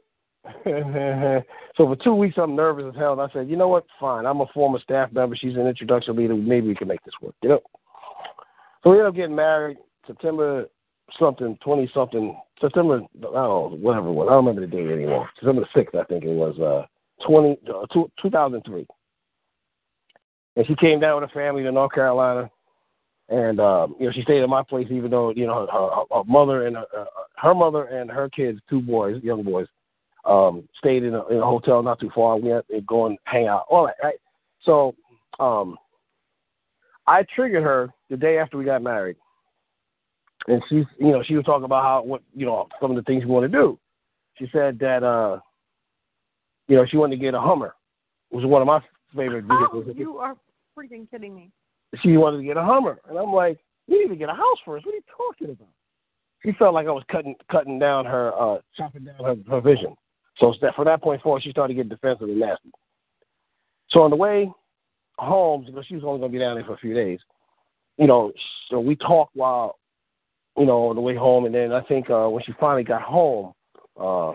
[1.76, 3.12] so for two weeks, I'm nervous as hell.
[3.12, 3.84] And I said, you know what?
[4.00, 4.24] Fine.
[4.24, 5.36] I'm a former staff member.
[5.36, 6.34] She's an introduction leader.
[6.34, 7.34] Maybe we can make this work.
[7.42, 7.60] You know.
[8.82, 10.66] So we ended up getting married September
[11.18, 13.00] something, twenty something, September.
[13.00, 14.26] I don't know, whatever it was.
[14.28, 15.28] I don't remember the date anymore.
[15.36, 16.58] September sixth, I think it was.
[16.58, 16.86] Uh,
[17.26, 18.86] twenty uh, two, 2003.
[20.56, 22.50] And she came down with her family to North Carolina,
[23.28, 26.18] and um, you know she stayed at my place, even though you know her, her,
[26.18, 27.04] her mother and her, uh,
[27.36, 29.66] her mother and her kids, two boys, young boys,
[30.24, 32.38] um, stayed in a, in a hotel not too far.
[32.38, 34.18] We had to go and hang out, all that, right?
[34.62, 34.94] So
[35.38, 35.76] um,
[37.06, 39.16] I triggered her the day after we got married,
[40.46, 43.02] and she's, you know, she was talking about how what, you know, some of the
[43.02, 43.78] things we want to do.
[44.38, 45.40] She said that, uh,
[46.68, 47.74] you know, she wanted to get a Hummer,
[48.30, 48.80] which was one of my
[49.16, 49.86] favorite vehicles.
[49.88, 50.36] Oh, you are
[50.76, 51.50] freaking kidding me.
[52.02, 54.58] She wanted to get a Hummer, and I'm like, we need to get a house
[54.64, 54.84] first.
[54.84, 55.68] What are you talking about?
[56.44, 59.96] She felt like I was cutting cutting down her, uh, chopping down her, her vision.
[60.38, 62.70] So that, from that point forward, she started getting defensive and nasty.
[63.90, 64.52] So on the way
[65.18, 67.18] home, because she was only going to be down there for a few days,
[67.96, 68.32] you know,
[68.70, 69.78] so we talked while,
[70.56, 73.02] you know, on the way home, and then I think uh, when she finally got
[73.02, 73.52] home,
[74.00, 74.32] uh,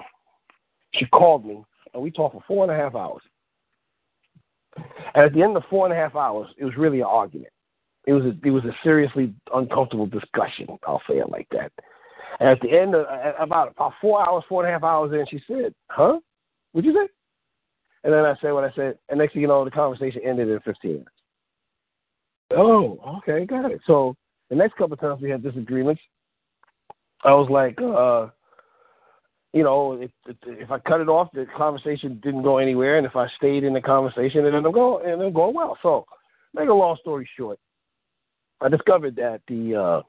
[0.94, 1.64] she called me,
[1.94, 3.22] and we talked for four and a half hours.
[4.76, 7.52] And at the end of four and a half hours, it was really an argument.
[8.06, 10.68] It was a, it was a seriously uncomfortable discussion.
[10.86, 11.72] I'll say it like that.
[12.40, 13.06] And at the end of
[13.40, 16.20] about about four hours, four and a half hours in, she said, "Huh?
[16.72, 17.08] What'd you say?"
[18.04, 20.50] And then I said what I said, and next thing you know, the conversation ended
[20.50, 21.10] in 15 minutes.
[22.52, 23.80] Oh, okay, got it.
[23.88, 24.16] So
[24.50, 26.02] the next couple of times we had disagreements.
[27.24, 28.28] I was like, uh,
[29.54, 30.12] you know, if,
[30.48, 33.74] if I cut it off, the conversation didn't go anywhere, and if I stayed in
[33.74, 35.78] the conversation, it ended up going, it ended up going well.
[35.84, 36.06] So,
[36.54, 37.60] make a long story short,
[38.62, 40.02] I discovered that the uh,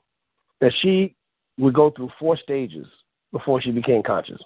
[0.60, 1.14] that she
[1.58, 2.86] would go through four stages
[3.32, 4.40] before she became conscious.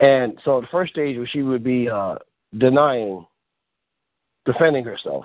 [0.00, 2.16] And so the first stage was she would be uh,
[2.58, 3.24] denying,
[4.44, 5.24] defending herself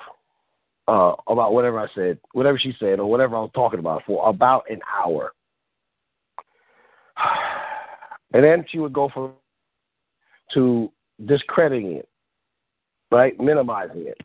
[0.87, 4.29] uh, about whatever I said, whatever she said, or whatever I was talking about for
[4.29, 5.33] about an hour.
[8.37, 9.31] And then she would go from
[10.53, 10.91] to
[11.25, 12.07] discrediting it,
[13.09, 14.21] right, minimizing it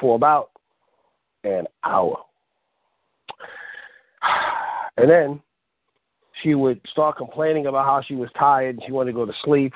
[0.00, 0.50] for about
[1.44, 2.18] an hour.
[4.98, 5.40] And then
[6.42, 9.32] she would start complaining about how she was tired and she wanted to go to
[9.42, 9.72] sleep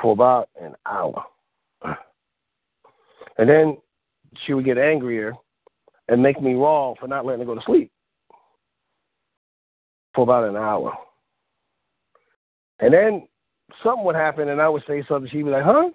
[0.00, 1.22] for about an hour.
[3.36, 3.76] And then
[4.46, 5.34] she would get angrier
[6.08, 7.92] and make me wrong for not letting her go to sleep
[10.14, 10.94] for about an hour.
[12.80, 13.28] And then
[13.82, 15.90] something would happen and I would say something, she'd be like, huh?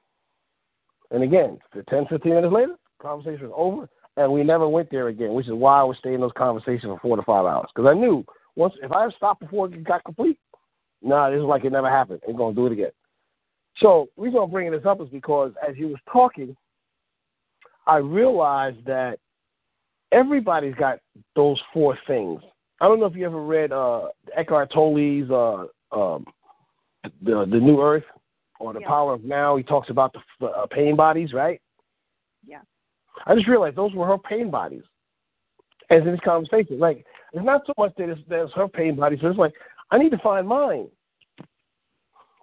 [1.11, 5.33] And again, 10, 15 minutes later, conversation was over and we never went there again,
[5.33, 7.69] which is why I would stay in those conversations for four to five hours.
[7.73, 10.39] Because I knew once if I stopped before it got complete,
[11.01, 12.21] nah, this is like it never happened.
[12.27, 12.91] Ain't gonna do it again.
[13.77, 16.55] So the reason I'm bringing this up is because as you was talking,
[17.87, 19.19] I realized that
[20.11, 20.99] everybody's got
[21.35, 22.41] those four things.
[22.79, 26.25] I don't know if you ever read uh, Eckhart Tolle's uh, um,
[27.21, 28.03] the the New Earth
[28.59, 28.87] or the Yeah.
[28.87, 29.55] Power of Now.
[29.55, 31.61] He talks about the, uh, pain bodies, right?
[32.45, 32.61] Yeah.
[33.25, 34.83] I just realized those were her pain bodies.
[35.89, 38.95] As in this conversation, like it's not so much that it's, that it's her pain
[38.95, 39.53] bodies, but it's like
[39.91, 40.87] I need to find mine.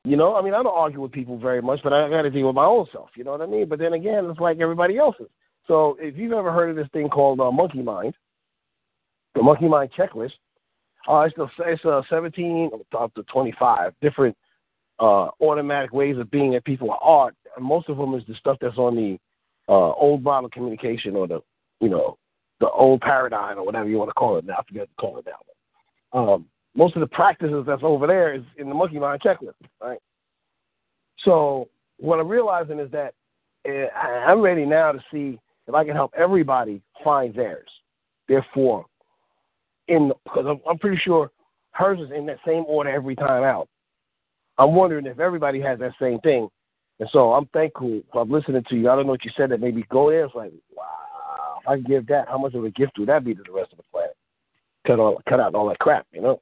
[0.04, 2.30] You know, I mean, I don't argue with people very much, but I got to
[2.30, 3.10] deal with my own self.
[3.16, 3.68] You know what I mean?
[3.68, 5.28] But then again, it's like everybody else's.
[5.68, 8.14] So if you've ever heard of this thing called uh, Monkey Mind,
[9.34, 10.32] the Monkey Mind checklist,
[11.08, 14.36] uh, it's the it's uh, 17 up to 25 different
[14.98, 17.32] uh, automatic ways of being that people are.
[17.56, 19.18] And most of them is the stuff that's on the
[19.68, 21.40] uh, old model communication or the
[21.80, 22.18] you know
[22.60, 24.54] the old paradigm or whatever you want to call it now.
[24.58, 26.18] I forget to call it now.
[26.18, 29.98] Um, most of the practices that's over there is in the monkey mind checklist, right?
[31.24, 33.14] So what I'm realizing is that
[33.66, 37.68] I- I'm ready now to see if I can help everybody find theirs.
[38.28, 38.86] Therefore,
[39.88, 41.30] in because I'm pretty sure
[41.72, 43.68] hers is in that same order every time out.
[44.58, 46.48] I'm wondering if everybody has that same thing.
[47.00, 48.90] And so I'm thankful for listening to you.
[48.90, 50.24] I don't know what you said that made me go there.
[50.24, 53.24] It's like, wow, if I can give that, how much of a gift would that
[53.24, 54.16] be to the rest of the planet?
[54.86, 56.40] Cut all, cut out all that crap, you know.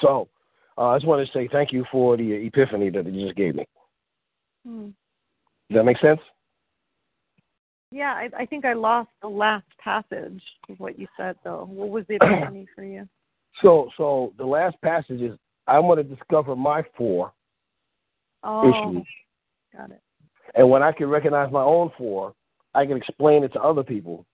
[0.00, 0.28] So
[0.76, 3.54] uh, I just wanted to say thank you for the epiphany that you just gave
[3.54, 3.66] me.
[4.66, 4.88] Hmm.
[5.70, 6.20] Does that make sense?
[7.90, 11.66] Yeah, I, I think I lost the last passage of what you said, though.
[11.70, 13.08] What was the epiphany for you?
[13.62, 15.36] So, so the last passage is
[15.68, 17.32] I'm going to discover my four
[18.44, 19.06] Oh, issues,
[19.76, 20.00] got it.
[20.54, 22.34] and when I can recognize my own four,
[22.74, 24.24] I can explain it to other people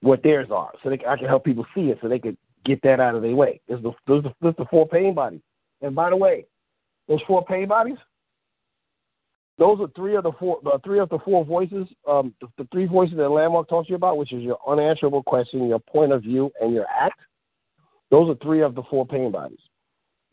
[0.00, 2.82] what theirs are, so they, I can help people see it, so they can get
[2.82, 3.60] that out of their way.
[3.68, 5.40] There's the those are, those are the four pain bodies.
[5.80, 6.46] And by the way,
[7.06, 7.98] those four pain bodies,
[9.58, 12.68] those are three of the four, the three of the four voices, um, the, the
[12.72, 16.12] three voices that Landmark talks to you about, which is your unanswerable question, your point
[16.12, 17.20] of view, and your act.
[18.10, 19.58] Those are three of the four pain bodies.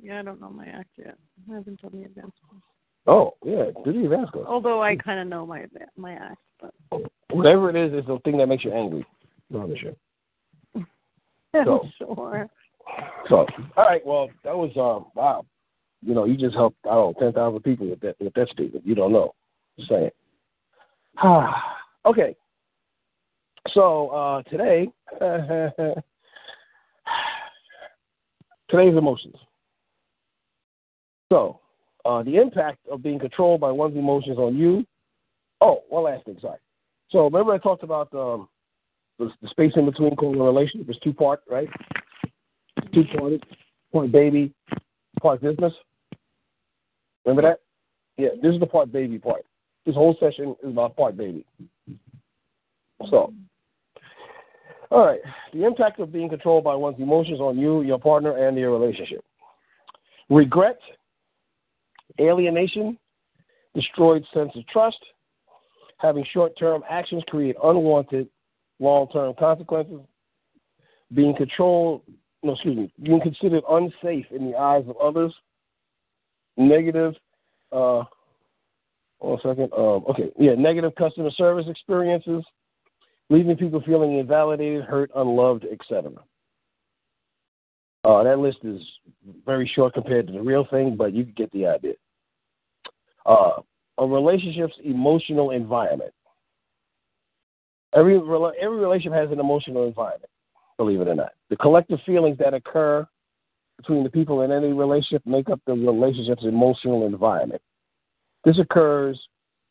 [0.01, 1.17] Yeah, I don't know my act yet.
[1.49, 2.61] I haven't done the advanced course.
[3.07, 4.47] Oh, yeah, do the advanced course.
[4.49, 6.73] Although I kind of know my my act, but
[7.31, 9.05] Whatever it is, it's the thing that makes you angry.
[9.49, 9.95] No, I'm sure.
[11.63, 11.87] So.
[11.97, 12.49] sure.
[13.29, 13.45] So,
[13.77, 15.45] all right, well, that was um, wow.
[16.01, 18.49] You know, you just helped I don't know ten thousand people with that with that
[18.49, 18.85] statement.
[18.85, 19.33] You don't know.
[19.77, 20.11] Just saying.
[22.05, 22.35] okay.
[23.73, 24.89] So uh, today,
[28.69, 29.35] today's emotions.
[31.31, 31.59] So,
[32.05, 34.85] uh, the impact of being controlled by one's emotions on you.
[35.61, 36.37] Oh, one last thing.
[36.39, 36.59] Sorry.
[37.09, 38.47] So remember I talked about um,
[39.17, 41.69] the, the space in between called a relationship is two part, right?
[42.93, 43.43] Two parted,
[43.91, 44.53] part baby,
[45.21, 45.73] part business.
[47.25, 47.59] Remember that?
[48.17, 49.45] Yeah, this is the part baby part.
[49.85, 51.45] This whole session is about part baby.
[53.09, 53.33] So,
[54.91, 55.19] all right,
[55.53, 59.23] the impact of being controlled by one's emotions on you, your partner, and your relationship.
[60.29, 60.79] Regret,
[62.19, 62.97] alienation,
[63.73, 64.99] destroyed sense of trust,
[65.97, 68.27] having short term actions create unwanted
[68.79, 70.01] long term consequences,
[71.13, 72.01] being controlled,
[72.43, 75.33] no, excuse me, being considered unsafe in the eyes of others,
[76.57, 77.13] negative,
[77.71, 78.03] uh,
[79.19, 82.43] one second, um, okay, yeah, negative customer service experiences,
[83.29, 86.11] leaving people feeling invalidated, hurt, unloved, etc.
[88.03, 88.81] Uh, that list is
[89.45, 91.93] very short compared to the real thing, but you get the idea.
[93.25, 93.61] Uh,
[93.97, 96.11] a relationship's emotional environment.
[97.93, 100.29] Every every relationship has an emotional environment,
[100.77, 101.31] believe it or not.
[101.49, 103.07] The collective feelings that occur
[103.77, 107.61] between the people in any relationship make up the relationship's emotional environment.
[108.43, 109.19] This occurs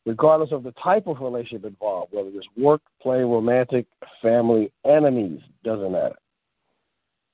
[0.07, 3.87] regardless of the type of relationship involved, whether it's work, play, romantic,
[4.21, 6.17] family, enemies, doesn't matter.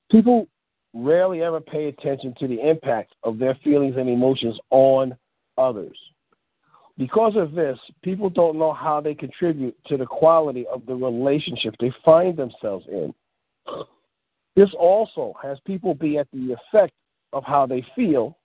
[0.09, 0.47] People
[0.93, 5.15] rarely ever pay attention to the impact of their feelings and emotions on
[5.57, 5.97] others.
[6.97, 11.75] Because of this, people don't know how they contribute to the quality of the relationship
[11.79, 13.13] they find themselves in.
[14.55, 16.93] This also has people be at the effect
[17.33, 18.37] of how they feel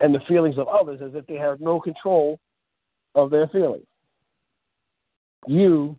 [0.00, 2.38] and the feelings of others as if they have no control
[3.14, 3.86] of their feelings.
[5.46, 5.96] You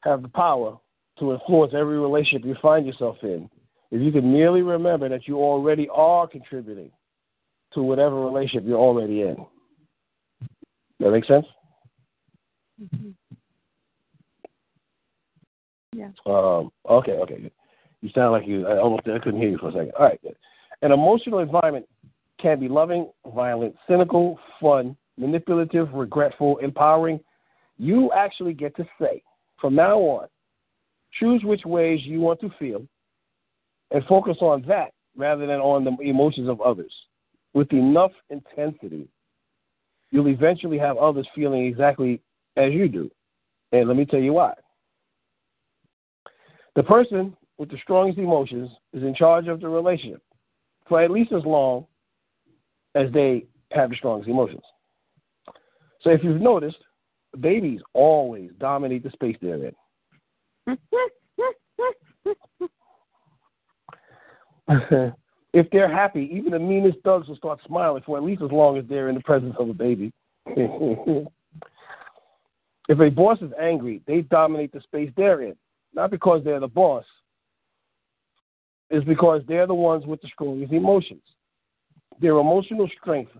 [0.00, 0.78] have the power
[1.18, 3.48] to influence every relationship you find yourself in
[3.90, 6.90] if you can merely remember that you already are contributing
[7.74, 9.36] to whatever relationship you're already in.
[11.00, 11.46] That make sense?
[12.80, 13.14] Mhm.
[15.92, 16.10] Yeah.
[16.26, 17.50] Um, okay, okay.
[18.02, 18.66] You sound like you.
[18.66, 19.92] I almost I couldn't hear you for a second.
[19.98, 20.20] All right.
[20.22, 20.36] Good.
[20.82, 21.86] An emotional environment
[22.38, 27.20] can be loving, violent, cynical, fun, manipulative, regretful, empowering.
[27.76, 29.22] You actually get to say
[29.60, 30.28] from now on,
[31.18, 32.86] choose which ways you want to feel,
[33.90, 36.92] and focus on that rather than on the emotions of others.
[37.52, 39.08] With enough intensity,
[40.10, 42.20] you'll eventually have others feeling exactly
[42.56, 43.10] as you do.
[43.72, 44.54] And let me tell you why.
[46.76, 50.22] The person with the strongest emotions is in charge of the relationship
[50.88, 51.86] for at least as long
[52.94, 54.62] as they have the strongest emotions.
[56.02, 56.78] So if you've noticed,
[57.38, 59.72] babies always dominate the space they're
[60.66, 60.78] in.
[65.52, 68.78] if they're happy, even the meanest thugs will start smiling for at least as long
[68.78, 70.12] as they're in the presence of a baby.
[70.46, 71.26] if
[73.00, 75.56] a boss is angry, they dominate the space they're in,
[75.94, 77.04] not because they're the boss.
[78.90, 81.22] It's because they're the ones with the strongest emotions.
[82.20, 83.32] Their emotional strength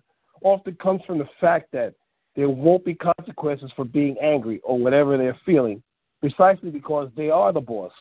[0.43, 1.95] often comes from the fact that
[2.37, 5.83] there won't be consequences for being angry or whatever they're feeling,
[6.21, 7.93] precisely because they are the boss.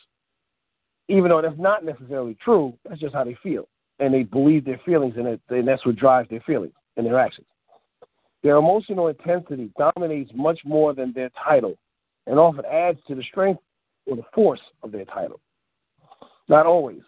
[1.08, 3.68] Even though that's not necessarily true, that's just how they feel.
[4.00, 7.18] And they believe their feelings, and, it, and that's what drives their feelings and their
[7.18, 7.46] actions.
[8.42, 11.78] Their emotional intensity dominates much more than their title
[12.26, 13.60] and often adds to the strength
[14.06, 15.40] or the force of their title.
[16.48, 17.02] Not always,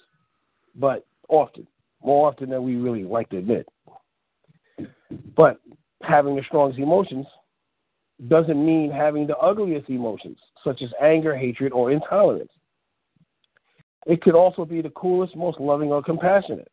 [0.74, 1.66] but often,
[2.02, 3.66] more often than we really like to admit.
[5.36, 5.60] But
[6.02, 7.26] having the strongest emotions
[8.28, 12.52] doesn't mean having the ugliest emotions, such as anger, hatred, or intolerance.
[14.06, 16.71] It could also be the coolest, most loving, or compassionate.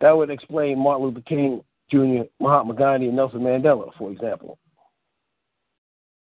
[0.00, 4.58] That would explain Martin Luther King Jr., Mahatma Gandhi, and Nelson Mandela, for example.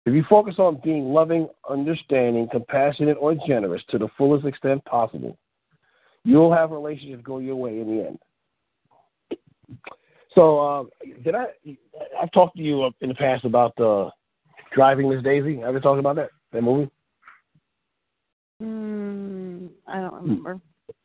[0.05, 5.37] If you focus on being loving, understanding, compassionate, or generous to the fullest extent possible,
[6.23, 9.79] you'll have relationships go your way in the end.
[10.35, 10.83] So, uh,
[11.23, 11.45] did I?
[12.21, 14.09] I've talked to you in the past about uh,
[14.73, 15.61] driving Miss Daisy.
[15.61, 16.89] Ever talked about that that movie?
[18.61, 20.59] Mm, I don't remember.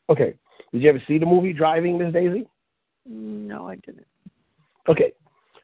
[0.08, 0.34] Okay.
[0.74, 2.48] Did you ever see the movie Driving Miss Daisy?
[3.06, 4.08] No, I didn't.
[4.88, 5.12] Okay.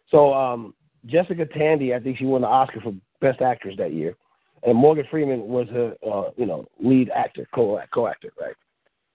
[0.09, 0.73] So um,
[1.07, 4.17] Jessica Tandy, I think she won the Oscar for Best Actress that year,
[4.63, 8.55] and Morgan Freeman was her, uh, you know, lead actor, co co actor, right?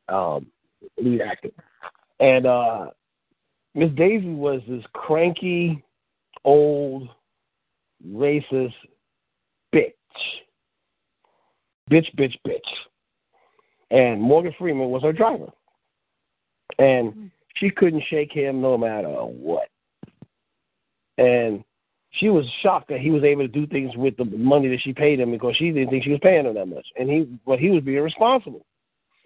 [0.09, 0.47] Um,
[0.97, 1.51] lead actor,
[2.19, 2.87] and uh,
[3.73, 5.81] Miss Daisy was this cranky,
[6.43, 7.07] old,
[8.05, 8.73] racist
[9.73, 9.93] bitch,
[11.89, 12.59] bitch, bitch, bitch,
[13.91, 15.51] and Morgan Freeman was her driver,
[16.79, 19.69] and she couldn't shake him no matter what,
[21.17, 21.63] and
[22.11, 24.93] she was shocked that he was able to do things with the money that she
[24.93, 27.59] paid him because she didn't think she was paying him that much, and he but
[27.59, 28.65] he was being responsible.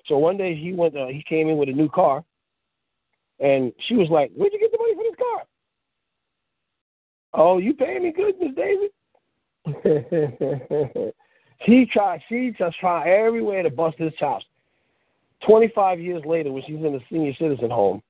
[0.07, 2.23] So one day he went, uh, he came in with a new car,
[3.39, 5.45] and she was like, "Where'd you get the money for this car?"
[7.33, 8.89] Oh, you paying me good, Miss Daisy?
[11.65, 12.21] she tried.
[12.27, 14.45] She just tried everywhere to bust his chops.
[15.45, 18.01] Twenty-five years later, when she's in a senior citizen home,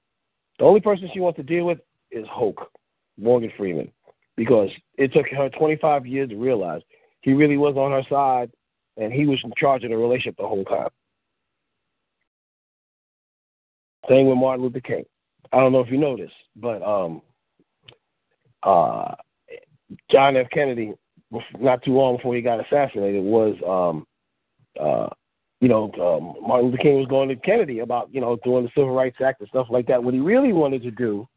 [0.58, 1.80] the only person she wants to deal with
[2.12, 2.72] is Hoke,
[3.18, 3.92] Morgan Freeman
[4.40, 6.82] because it took her 25 years to realize
[7.20, 8.50] he really was on her side
[8.96, 10.88] and he was in charge of the relationship the whole time.
[14.08, 15.04] Same with Martin Luther King.
[15.52, 17.22] I don't know if you know this, but um,
[18.64, 19.14] uh,
[20.10, 20.48] John F.
[20.54, 20.94] Kennedy,
[21.60, 24.08] not too long before he got assassinated, was um,
[24.82, 25.10] uh,
[25.62, 28.72] you know um, Martin Luther King was going to Kennedy about you know doing the
[28.76, 30.04] Civil Rights Act and stuff like that.
[30.04, 31.28] What he really wanted to do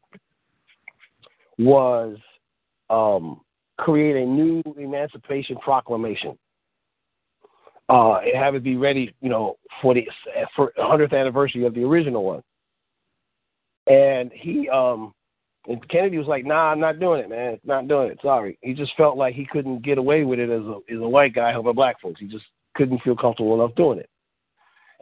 [1.57, 2.17] was
[2.89, 3.41] um,
[3.77, 6.37] create a new Emancipation Proclamation
[7.89, 10.07] uh, and have it be ready, you know, for the
[10.55, 12.43] for 100th anniversary of the original one.
[13.87, 15.13] And he, um,
[15.67, 17.59] and Kennedy was like, "Nah, I'm not doing it, man.
[17.65, 18.19] Not doing it.
[18.21, 21.07] Sorry." He just felt like he couldn't get away with it as a as a
[21.07, 22.19] white guy helping black folks.
[22.19, 24.09] He just couldn't feel comfortable enough doing it.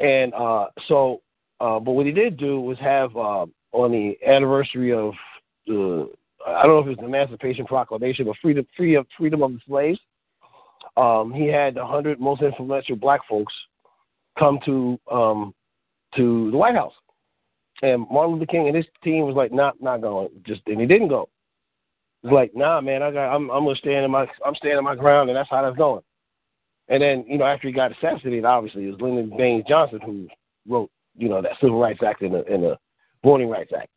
[0.02, 1.22] And uh, so,
[1.60, 5.14] uh, but what he did do was have uh, on the anniversary of
[5.68, 6.10] the
[6.46, 9.54] I don't know if it was the Emancipation Proclamation, but freedom, free of freedom of
[9.54, 10.00] the slaves.
[10.98, 13.54] Um, he had the hundred most influential black folks
[14.38, 15.54] come to um,
[16.16, 16.94] to the White House,
[17.82, 20.88] and Martin Luther King and his team was like, "Not, not going." Just and he
[20.88, 21.30] didn't go.
[22.24, 24.96] It's like, "Nah, man, I got, I'm, I'm gonna stand in my, I'm standing my
[24.96, 26.02] ground, and that's how that's going."
[26.90, 30.28] And then, you know, after he got assassinated, obviously it was Lyndon Baines Johnson who
[30.68, 32.78] wrote, you know, that Civil Rights Act and the, and the
[33.24, 33.90] Voting Rights Act.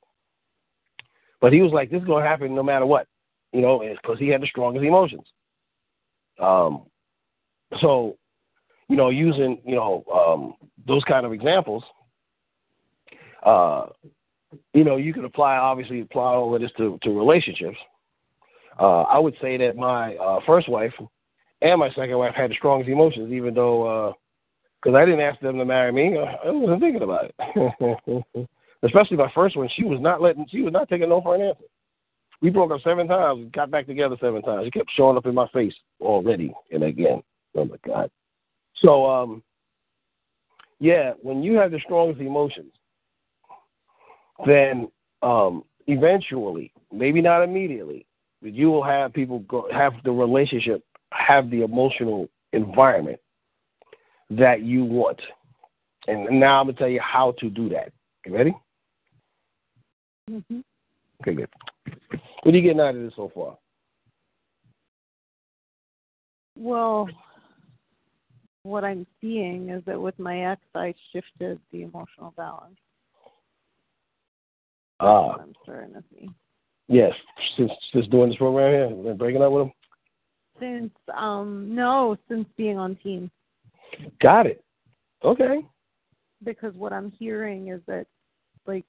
[1.41, 3.07] But he was like, this is going to happen no matter what,
[3.53, 5.27] you know, because he had the strongest emotions.
[6.41, 6.85] Um,
[7.81, 8.17] so,
[8.89, 10.55] you know, using, you know, um,
[10.87, 11.83] those kind of examples,
[13.45, 13.87] uh,
[14.73, 17.77] you know, you can apply, obviously, apply all of this to, to relationships.
[18.79, 20.93] Uh, I would say that my uh, first wife
[21.63, 24.15] and my second wife had the strongest emotions, even though,
[24.83, 28.49] because uh, I didn't ask them to marry me, I wasn't thinking about it.
[28.85, 31.43] especially my first one, she was not letting, she was not taking no for an
[31.43, 31.65] answer.
[32.43, 34.67] We broke up seven times, got back together seven times.
[34.67, 37.23] She kept showing up in my face already and again.
[37.57, 38.11] Oh my God.
[38.77, 39.43] So, um,
[40.79, 42.73] yeah, when you have the strongest emotions,
[44.45, 44.89] then
[45.23, 48.05] um, eventually, maybe not immediately,
[48.43, 50.85] but you will have people go, have the relationship,
[51.15, 53.19] have the emotional environment
[54.31, 55.21] that you want.
[56.07, 57.93] And now I'm gonna tell you how to do that.
[58.27, 58.55] You ready?
[60.31, 60.61] Mm-hmm.
[61.23, 61.49] Okay, good.
[62.43, 63.57] What are you getting out of this so far?
[66.57, 67.09] Well,
[68.63, 72.77] what I'm seeing is that with my ex, I shifted the emotional balance.
[75.01, 76.29] Ah, I'm starting to see.
[76.89, 77.13] yes.
[77.57, 79.73] Since since doing this program here, and breaking up with him.
[80.65, 83.31] Since um no, since being on team,
[84.21, 84.65] Got it.
[85.23, 85.61] Okay.
[86.43, 88.07] because what I'm hearing is that
[88.67, 88.85] like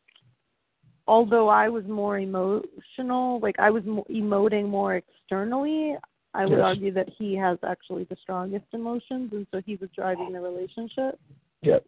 [1.08, 5.96] although I was more emotional, like I was emoting more externally,
[6.34, 6.64] I would Yes.
[6.64, 11.20] argue that he has actually the strongest emotions, and so he was driving the relationship.
[11.62, 11.86] Yep.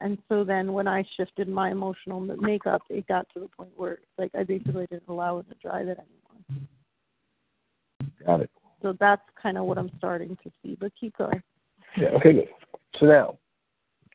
[0.00, 3.72] And so then when I shifted my emotional m- makeup, it got to the point
[3.76, 6.68] where like I basically didn't allow it to drive it anymore.
[8.24, 8.50] Got it.
[8.82, 10.76] So that's kind of what I'm starting to see.
[10.78, 11.42] But keep going.
[11.96, 12.08] Yeah.
[12.08, 12.32] Okay.
[12.32, 12.48] Good.
[12.98, 13.38] So now,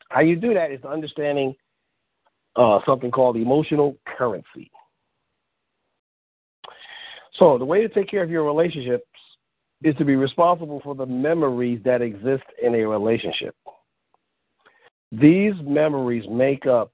[0.10, 1.56] how you do that is understanding
[2.56, 4.72] uh, something called emotional currency.
[7.40, 9.06] So the way to take care of your relationships
[9.84, 13.56] is to be responsible for the memories that exist in a relationship.
[15.12, 16.92] These memories make up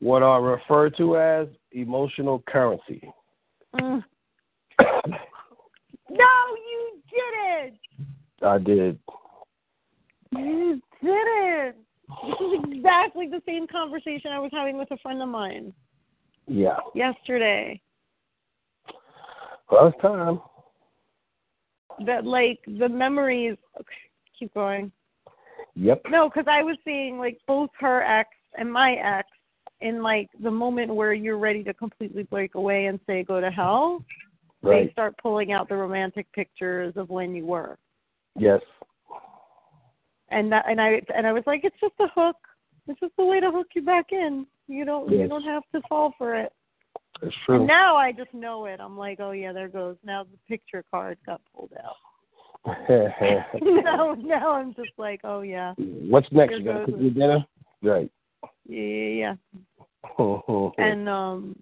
[0.00, 3.02] what are referred to as emotional currency.
[3.74, 4.04] Mm.
[6.10, 7.78] No, you didn't.
[8.42, 8.98] I did.
[10.32, 11.76] You didn't.
[12.26, 15.72] This is exactly the same conversation I was having with a friend of mine
[16.46, 16.78] Yeah.
[16.94, 17.80] yesterday.
[19.70, 20.40] Well, it's time.
[22.06, 23.56] That like the memories.
[23.78, 23.94] Okay,
[24.38, 24.90] keep going.
[25.74, 26.02] Yep.
[26.08, 29.28] No, because I was seeing like both her ex and my ex
[29.80, 33.50] in like the moment where you're ready to completely break away and say go to
[33.50, 34.04] hell.
[34.62, 37.78] They start pulling out the romantic pictures of when you were.
[38.36, 38.60] Yes.
[40.30, 42.36] and that and I and I was like, it's just a hook.
[42.86, 44.46] It's just a way to hook you back in.
[44.66, 46.52] You don't you don't have to fall for it.
[47.22, 47.66] It's And true.
[47.66, 48.80] now I just know it.
[48.80, 49.96] I'm like, oh yeah, there goes.
[50.04, 51.96] Now the picture card got pulled out.
[52.88, 56.50] now now I'm just like, oh yeah, What's next?
[56.50, 57.46] Here You gotta cook your dinner?
[57.82, 58.10] Right.
[58.66, 59.34] yeah yeah
[60.18, 60.70] yeah.
[60.78, 61.56] And um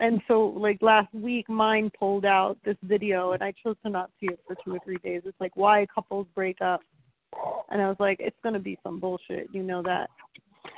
[0.00, 4.10] and so like last week mine pulled out this video and I chose to not
[4.18, 5.22] see it for two or three days.
[5.24, 6.80] It's like why couples break up.
[7.70, 10.10] And I was like, it's gonna be some bullshit, you know that.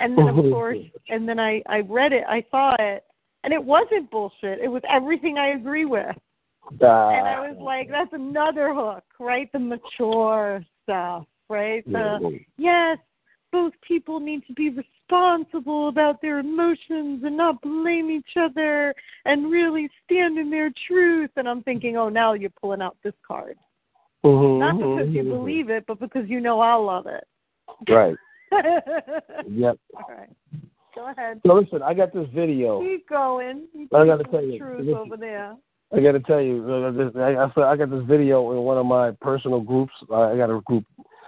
[0.01, 3.05] And then of oh, course and then I I read it, I saw it,
[3.45, 4.61] and it wasn't bullshit.
[4.61, 6.17] It was everything I agree with.
[6.81, 9.51] And I was like, that's another hook, right?
[9.53, 11.85] The mature stuff, right?
[11.91, 12.99] The yes,
[13.53, 18.95] both people need to be responsible about their emotions and not blame each other
[19.25, 21.31] and really stand in their truth.
[21.37, 23.57] And I'm thinking, oh, now you're pulling out this card.
[24.25, 25.75] Mm-hmm, not because you mm-hmm, believe mm-hmm.
[25.75, 27.25] it, but because you know I'll love it.
[27.89, 28.17] Right.
[29.49, 29.79] Yep.
[29.97, 30.29] All right.
[30.95, 31.41] Go ahead.
[31.47, 32.83] So listen, I got this video.
[32.83, 33.67] Keep going.
[33.75, 34.95] You I gotta tell you, truth listen.
[34.95, 35.57] over there.
[35.95, 39.11] I got to tell you, I, I I got this video in one of my
[39.21, 39.93] personal groups.
[40.13, 40.85] I got a group.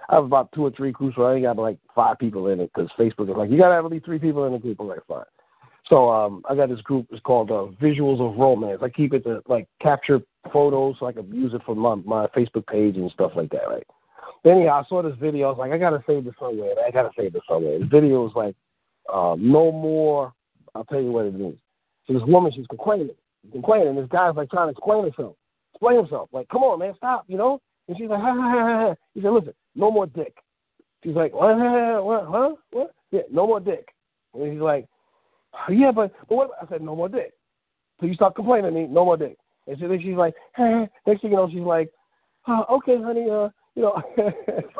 [0.09, 2.71] I have about two or three groups where I got like five people in it
[2.73, 4.79] because Facebook is like you got to have at least three people in the group.
[4.79, 5.23] I'm like fine.
[5.87, 7.07] So um, I got this group.
[7.11, 8.81] It's called uh, Visuals of Romance.
[8.83, 10.19] I keep it to like capture
[10.51, 13.67] photos so I can use it for my my Facebook page and stuff like that.
[13.69, 13.87] Right.
[14.43, 15.47] But Anyhow, I saw this video.
[15.47, 16.73] I was like, I gotta save this somewhere.
[16.85, 17.79] I gotta save this somewhere.
[17.79, 18.55] The video was like,
[19.11, 20.33] uh, no more.
[20.73, 21.55] I'll tell you what it is.
[22.05, 23.15] So this woman, she's complaining
[23.51, 23.95] complaining.
[23.95, 25.35] This guy's like trying to explain himself.
[25.73, 26.29] Explain himself.
[26.31, 27.61] Like, come on, man, stop, you know?
[27.87, 28.95] And she's like, ha, ha, ha, ha.
[29.13, 30.35] He said, listen, no more dick.
[31.03, 31.55] She's like, what,
[32.03, 32.55] what, huh?
[32.71, 32.95] What?
[33.11, 33.89] Yeah, no more dick.
[34.33, 34.87] And he's like,
[35.69, 36.51] yeah, but, but what?
[36.61, 37.33] I said, no more dick.
[37.99, 39.37] So you stop complaining to me, no more dick.
[39.67, 41.89] And so then she's like, hey, next thing you know, she's like,
[42.47, 44.01] oh, okay, honey, uh, you know,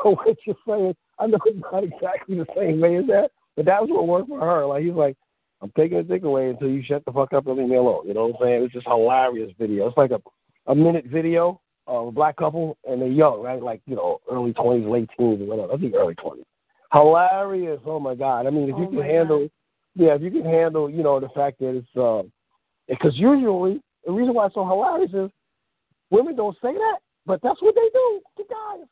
[0.04, 3.66] so what you're saying, I know it's not exactly the same way as that, but
[3.66, 4.66] that was what worked for her.
[4.66, 5.16] Like, he's like,
[5.62, 8.08] I'm taking the dick away until you shut the fuck up and leave me alone.
[8.08, 8.64] You know what I'm saying?
[8.64, 9.88] It's just hilarious video.
[9.88, 10.22] It's like a
[10.68, 13.62] a minute video of a black couple and they're young, right?
[13.62, 15.74] Like, you know, early twenties, late teens or whatever.
[15.74, 16.46] I think early twenties.
[16.92, 17.80] Hilarious.
[17.86, 18.48] Oh my God.
[18.48, 19.50] I mean if you Oh can my handle
[19.96, 22.24] yeah, if you can handle, you know, the fact that it's uh
[22.88, 25.32] because usually the reason why it's so hilarious is
[26.12, 28.88] women don't say that, but that's what they do to guys.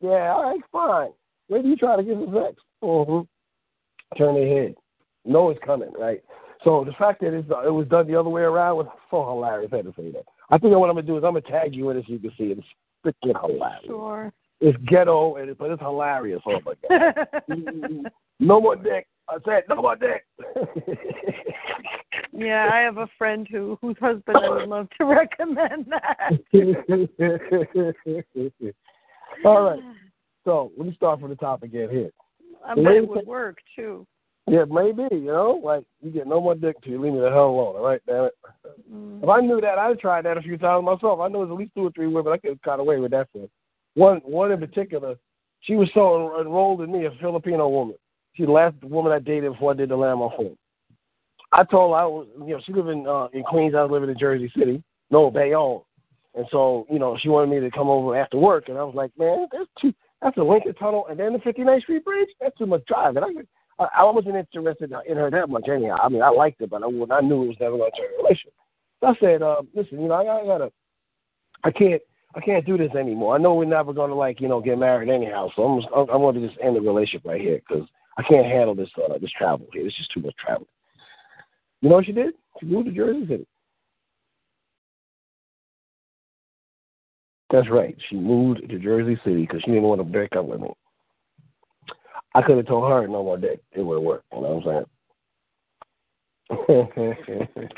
[0.00, 1.10] Yeah, all right, fine.
[1.50, 2.56] Maybe you try to give them sex.
[2.82, 3.26] Mm-hmm.
[4.16, 4.74] Turn their head
[5.24, 6.22] No, it's coming, right?
[6.64, 9.70] So the fact that it's, it was done the other way around was so hilarious.
[9.72, 10.24] I had to say that.
[10.50, 12.18] I think what I'm gonna do is I'm gonna tag you in it so you
[12.18, 12.58] can see it.
[12.58, 12.66] It's
[13.04, 13.84] freaking hilarious.
[13.86, 14.32] Sure.
[14.60, 16.42] It's ghetto, and it, but it's hilarious.
[16.46, 18.12] Oh my god!
[18.40, 19.06] no more dick.
[19.28, 20.24] I said no more dick.
[22.32, 26.40] yeah, I have a friend who whose husband I would love to recommend that.
[29.44, 29.80] All right.
[30.44, 32.10] So let me start from the top again here.
[32.66, 34.06] I bet it would work too.
[34.50, 37.30] Yeah, maybe, you know, like you get no more dick till you leave me the
[37.30, 38.34] hell alone, all right, damn it.
[38.92, 39.22] Mm.
[39.22, 41.20] If I knew that, I'd have tried that a few times myself.
[41.20, 43.10] I know there's at least two or three women I could have got away with
[43.10, 43.48] that for.
[43.94, 45.16] One one in particular,
[45.60, 47.96] she was so en- enrolled in me, a Filipino woman.
[48.34, 50.56] She's the last woman I dated before I did the Landmark Forum.
[51.52, 53.90] I told her I was you know, she lived in uh in Queens, I was
[53.90, 54.82] living in Jersey City.
[55.10, 55.80] No, Bayonne.
[56.34, 58.94] And so, you know, she wanted me to come over after work and I was
[58.94, 59.92] like, Man, that's too
[60.22, 62.28] that's the Lincoln Tunnel and then the 59th Street Bridge.
[62.40, 63.22] That's too much driving.
[63.22, 63.32] I,
[63.78, 65.96] I, I wasn't interested in her that much anyhow.
[66.02, 68.10] I mean, I liked it, but I, I knew it was never going to turn
[68.14, 68.54] a relationship.
[69.00, 70.72] So I said, uh, listen, you know, I, I gotta,
[71.64, 72.02] I can't,
[72.34, 73.34] I can't do this anymore.
[73.34, 75.50] I know we're never going to like, you know, get married anyhow.
[75.56, 78.46] So I'm, just, I'm going to just end the relationship right here because I can't
[78.46, 79.86] handle this, uh, this travel here.
[79.86, 80.66] It's just too much travel.
[81.80, 82.34] You know what she did?
[82.60, 83.46] She moved to Jersey City.
[87.50, 87.96] That's right.
[88.10, 90.70] She moved to Jersey City because she didn't want to break up with me.
[92.34, 93.60] I could have told her no more dick.
[93.72, 94.24] It would have worked.
[94.32, 94.86] You know what I'm saying?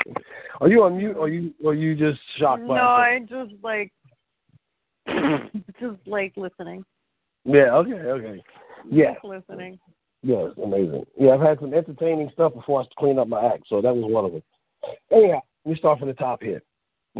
[0.61, 3.91] are you on mute or you or you just shocked by No, I just like
[5.79, 6.85] just like listening.
[7.43, 8.43] Yeah, okay, okay.
[8.89, 9.13] Yeah.
[9.13, 9.79] Just listening.
[10.23, 11.03] Yes, amazing.
[11.19, 14.05] Yeah, I've had some entertaining stuff before I clean up my act, so that was
[14.05, 14.43] one of them.
[15.11, 16.61] Anyhow, let me start from the top here.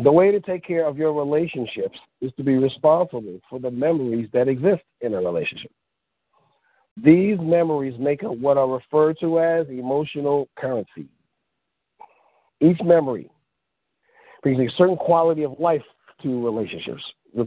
[0.03, 4.29] The way to take care of your relationships is to be responsible for the memories
[4.33, 5.71] that exist in a relationship.
[6.97, 11.07] These memories make up what are referred to as emotional currency.
[12.59, 13.29] Each memory
[14.43, 15.83] brings a certain quality of life
[16.21, 17.03] to relationships,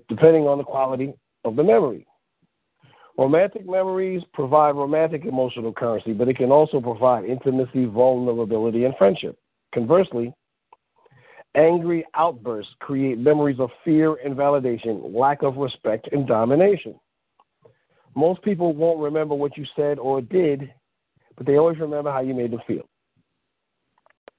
[0.08, 1.14] depending on the quality
[1.44, 2.06] of the memory.
[3.16, 9.38] Romantic memories provide romantic emotional currency, but it can also provide intimacy, vulnerability, and friendship.
[9.72, 10.34] Conversely,
[11.54, 16.98] angry outbursts create memories of fear and validation, lack of respect, and domination.
[18.14, 20.72] Most people won't remember what you said or did,
[21.36, 22.88] but they always remember how you made them feel.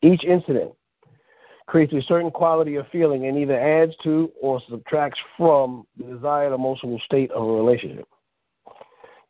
[0.02, 0.72] Each incident
[1.68, 6.54] creates a certain quality of feeling and either adds to or subtracts from the desired
[6.54, 8.08] emotional state of a relationship.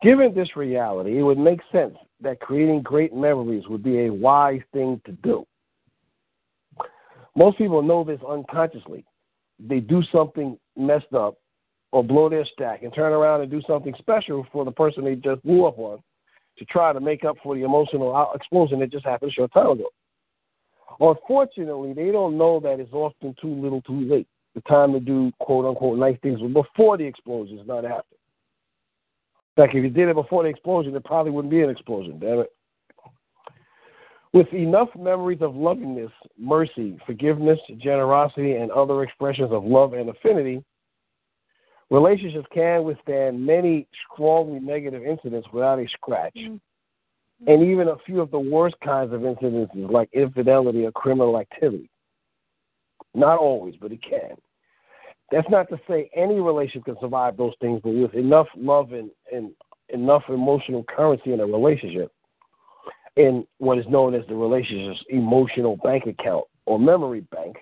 [0.01, 4.61] Given this reality, it would make sense that creating great memories would be a wise
[4.73, 5.47] thing to do.
[7.35, 9.05] Most people know this unconsciously.
[9.59, 11.35] They do something messed up
[11.95, 15.15] or blow their stack and turn around and do something special for the person they
[15.15, 15.97] just blew up on
[16.57, 19.69] to try to make up for the emotional explosion that just happened a short time
[19.69, 19.85] ago.
[20.99, 24.27] Unfortunately, they don't know that it's often too little too late.
[24.55, 28.15] The time to do quote unquote nice things before the explosion, is not after.
[29.55, 32.19] In fact, if you did it before the explosion, it probably wouldn't be an explosion,
[32.19, 32.51] damn it.
[34.33, 40.61] With enough memories of lovingness, mercy, forgiveness, generosity, and other expressions of love and affinity,
[41.95, 46.35] relationships can withstand many strongly negative incidents without a scratch.
[46.35, 47.49] Mm-hmm.
[47.49, 51.89] And even a few of the worst kinds of incidents, like infidelity or criminal activity.
[53.13, 54.35] Not always, but it can.
[55.31, 59.09] That's not to say any relationship can survive those things, but with enough love and,
[59.31, 59.51] and
[59.89, 62.11] enough emotional currency in a relationship,
[63.15, 67.55] in what is known as the relationship's emotional bank account or memory bank,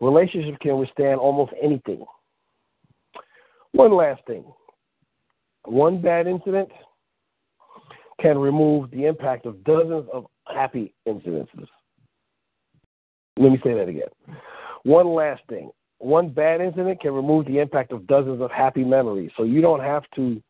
[0.00, 2.04] relationships can withstand almost anything.
[3.76, 4.42] One last thing
[5.66, 6.70] one bad incident
[8.22, 11.66] can remove the impact of dozens of happy incidences.
[13.36, 14.08] Let me say that again.
[14.84, 19.30] One last thing one bad incident can remove the impact of dozens of happy memories.
[19.36, 20.42] So you don't have to,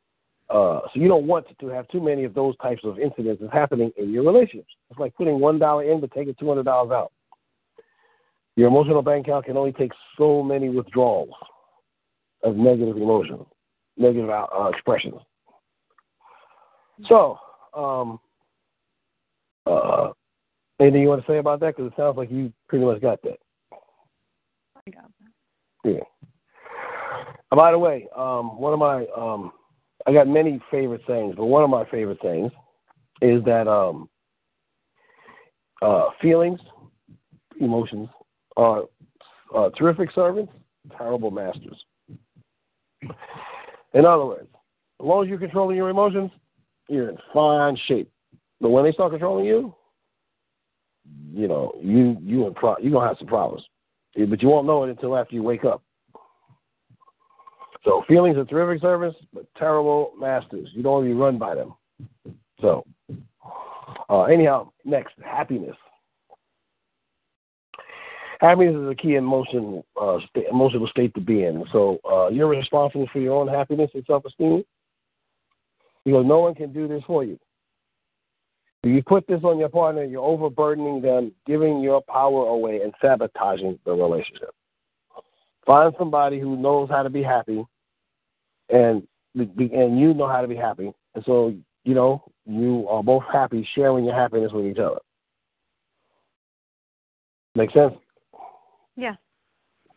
[0.49, 3.91] uh, so you don't want to have too many of those types of incidents happening
[3.97, 4.73] in your relationships.
[4.91, 7.11] It's like putting one dollar in but taking two hundred dollars out.
[8.55, 11.35] Your emotional bank account can only take so many withdrawals
[12.47, 13.45] of negative emotions,
[13.97, 15.21] negative uh, uh expressions.
[17.09, 17.39] So,
[17.75, 18.21] um,
[19.67, 20.11] uh,
[20.81, 21.77] anything you want to say about that?
[21.77, 23.39] Because it sounds like you pretty much got that.
[23.73, 25.93] I got that.
[25.93, 26.01] Yeah.
[27.51, 29.53] by the way, um, one of my um,
[30.07, 32.53] I got many favorite sayings, but one of my favorite sayings
[33.23, 34.09] is that um,
[35.83, 36.61] uh, feelings,
[37.61, 38.09] emotions
[38.57, 38.85] are
[39.55, 40.53] uh, terrific servants,
[40.97, 41.77] terrible masters.
[43.95, 44.49] In other words,
[45.01, 46.31] as long as you're controlling your emotions,
[46.89, 48.11] you're in fine shape.
[48.61, 49.75] But when they start controlling you,
[51.33, 53.63] you know, you you in pro- you're gonna have some problems
[54.25, 55.83] but you won't know it until after you wake up.
[57.85, 60.71] So feelings are terrific servants, but terrible masters.
[60.73, 61.75] You don't want to be run by them.
[62.61, 62.85] So
[64.09, 65.77] uh, anyhow, next happiness.
[68.41, 71.65] Happiness is a key emotion, uh, state, emotional state to be in.
[71.73, 74.63] So uh, you're responsible for your own happiness and self-esteem
[76.05, 77.39] because no one can do this for you.
[78.83, 82.93] If you put this on your partner, you're overburdening them, giving your power away, and
[83.01, 84.51] sabotaging the relationship.
[85.67, 87.65] Find somebody who knows how to be happy,
[88.69, 89.03] and
[89.35, 91.53] and you know how to be happy, and so
[91.85, 95.01] you know you are both happy, sharing your happiness with each other.
[97.57, 97.95] Make sense?
[98.97, 99.15] Yeah.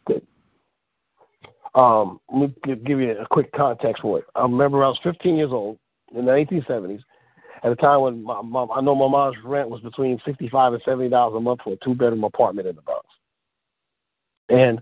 [0.05, 0.25] Good.
[1.75, 4.25] Um, let me give you a quick context for it.
[4.35, 5.77] I remember I was 15 years old
[6.13, 7.01] in the 1970s
[7.63, 10.73] at a time when my, my, I know my mom's rent was between sixty five
[10.73, 13.05] and seventy dollars a month for a two bedroom apartment in the Bronx.
[14.49, 14.79] And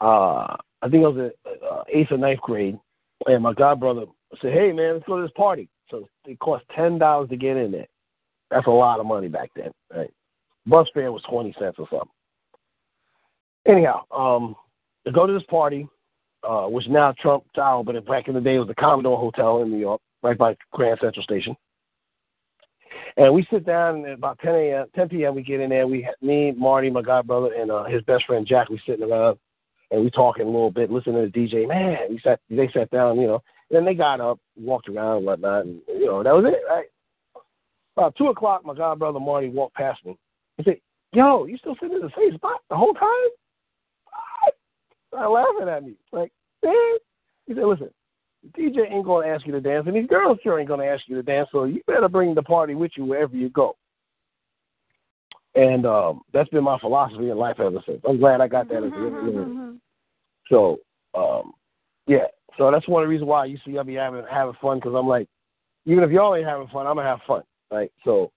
[0.00, 2.78] uh, I think I was in uh, eighth or ninth grade,
[3.26, 4.04] and my god brother
[4.40, 7.56] said, "Hey man, let's go to this party." So it cost ten dollars to get
[7.56, 7.88] in there.
[8.50, 10.12] That's a lot of money back then, right?
[10.66, 12.08] Bus fare was twenty cents or something.
[13.66, 14.56] Anyhow, um,
[15.06, 15.86] to go to this party,
[16.48, 19.62] uh, which now Trump Tower, but back in the day it was the Commodore Hotel
[19.62, 21.56] in New York, right by Grand Central Station.
[23.16, 25.34] And we sit down and at about 10 a.m., 10 p.m.
[25.34, 25.86] We get in there.
[25.86, 28.68] We, me, Marty, my god brother, and uh, his best friend Jack.
[28.68, 29.38] We sitting around
[29.90, 31.66] and we talking a little bit, listening to the DJ.
[31.66, 33.42] Man, we sat, they sat down, you know.
[33.70, 36.60] And Then they got up, walked around and whatnot, and you know that was it,
[36.68, 36.86] right?
[37.96, 40.16] About two o'clock, my god brother Marty walked past me.
[40.56, 40.80] He said,
[41.12, 43.28] "Yo, you still sitting in the same spot the whole time?"
[45.10, 46.32] Started laughing at me, like,
[46.62, 46.96] man.
[47.46, 47.90] He said, "Listen,
[48.56, 51.16] DJ ain't gonna ask you to dance, and these girls sure ain't gonna ask you
[51.16, 51.48] to dance.
[51.50, 53.76] So you better bring the party with you wherever you go."
[55.56, 58.00] And um, that's been my philosophy in life ever since.
[58.08, 59.78] I'm glad I got that at the end of the year.
[60.48, 60.78] So,
[61.14, 61.52] um,
[62.06, 62.26] yeah.
[62.56, 64.94] So that's one of the reasons why you see I be having having fun because
[64.94, 65.28] I'm like,
[65.86, 67.90] even if y'all ain't having fun, I'm gonna have fun, right?
[68.04, 68.30] So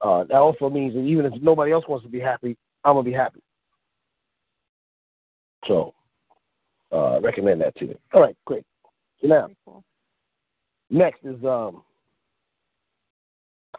[0.00, 3.04] uh, that also means that even if nobody else wants to be happy, I'm gonna
[3.04, 3.40] be happy.
[5.66, 5.94] So
[6.92, 7.98] uh, recommend that to you.
[8.12, 8.64] All right, great.
[9.20, 9.84] So now, cool.
[10.90, 11.82] next is um,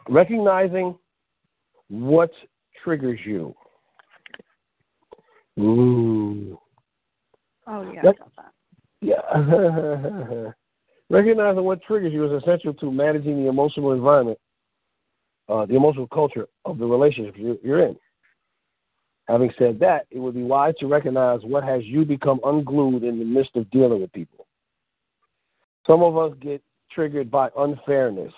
[0.08, 0.96] recognizing
[1.88, 2.30] what
[2.82, 3.54] triggers you.
[5.58, 6.58] Ooh.
[7.66, 8.52] Oh yeah, I that.
[9.00, 10.50] Yeah.
[11.10, 14.38] Recognizing what triggers you is essential to managing the emotional environment,
[15.48, 17.96] uh, the emotional culture of the relationship you're, you're in.
[19.28, 23.18] Having said that, it would be wise to recognize what has you become unglued in
[23.18, 24.46] the midst of dealing with people.
[25.86, 28.32] Some of us get triggered by unfairness.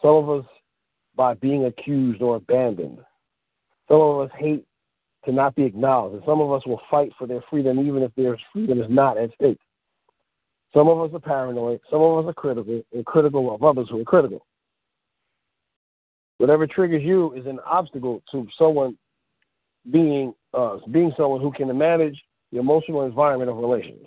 [0.00, 0.46] Some of us
[1.14, 2.98] by being accused or abandoned.
[3.88, 4.64] Some of us hate
[5.26, 6.16] to not be acknowledged.
[6.16, 9.18] And some of us will fight for their freedom even if their freedom is not
[9.18, 9.60] at stake.
[10.72, 11.80] Some of us are paranoid.
[11.90, 14.44] Some of us are critical and critical of others who are critical.
[16.38, 18.98] Whatever triggers you is an obstacle to someone
[19.90, 22.20] being uh, being someone who can manage
[22.52, 24.06] the emotional environment of relations.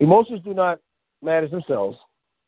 [0.00, 0.78] Emotions do not
[1.22, 1.96] manage themselves,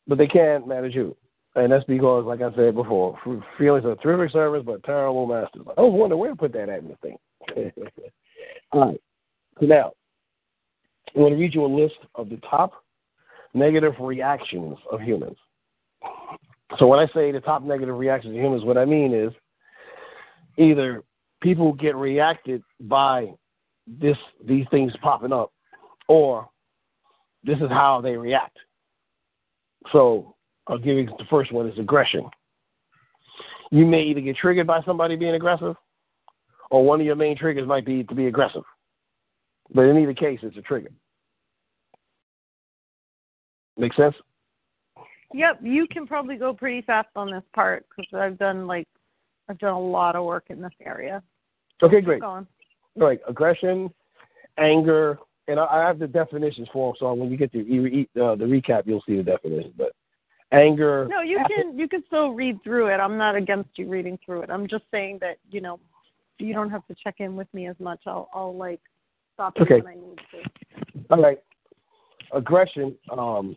[0.06, 1.16] but they can manage you.
[1.54, 3.18] And that's because, like I said before,
[3.56, 5.66] feelings are terrific servants but terrible masters.
[5.76, 7.16] I was wondering where to put that at in the thing.
[8.72, 9.00] All right.
[9.58, 9.92] So now,
[11.14, 12.72] I'm going to read you a list of the top
[13.54, 15.36] negative reactions of humans.
[16.78, 19.32] So when I say the top negative reactions of humans, what I mean is
[20.58, 21.02] either
[21.40, 23.32] people get reacted by
[23.86, 25.52] this these things popping up,
[26.08, 26.48] or
[27.44, 28.56] this is how they react.
[29.92, 30.34] So
[30.66, 32.28] I'll give you the first one is aggression.
[33.70, 35.76] You may either get triggered by somebody being aggressive,
[36.70, 38.64] or one of your main triggers might be to be aggressive.
[39.72, 40.90] But in either case, it's a trigger.
[43.76, 44.14] Make sense?
[45.34, 48.88] Yep, you can probably go pretty fast on this part because I've done like
[49.48, 51.22] I've done a lot of work in this area.
[51.82, 52.22] Okay, great.
[52.22, 52.46] All
[52.96, 53.90] right, aggression,
[54.58, 56.96] anger, and I, I have the definitions for them.
[56.98, 59.74] So when you get to uh, the recap, you'll see the definitions.
[59.76, 59.92] But
[60.52, 61.06] anger.
[61.10, 62.98] No, you can you can still read through it.
[62.98, 64.50] I'm not against you reading through it.
[64.50, 65.78] I'm just saying that you know
[66.38, 68.00] you don't have to check in with me as much.
[68.06, 68.80] I'll I'll like
[69.34, 69.80] stop you Okay.
[69.80, 71.14] when I need to.
[71.14, 71.38] All right.
[72.32, 72.96] Aggression.
[73.16, 73.56] Um.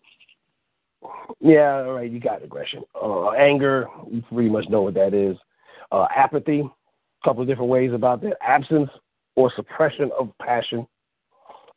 [1.39, 1.83] Yeah.
[1.85, 2.09] All right.
[2.09, 2.83] You got aggression.
[2.95, 3.87] Uh, anger.
[4.09, 5.37] You pretty much know what that is.
[5.91, 6.61] Uh, apathy.
[6.61, 8.37] A couple of different ways about that.
[8.41, 8.89] Absence
[9.35, 10.87] or suppression of passion,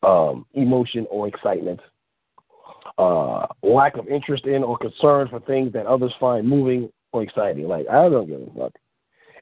[0.02, 1.80] um, emotion, or excitement.
[2.96, 7.66] Uh, lack of interest in or concern for things that others find moving or exciting.
[7.66, 8.72] Like I don't give a fuck.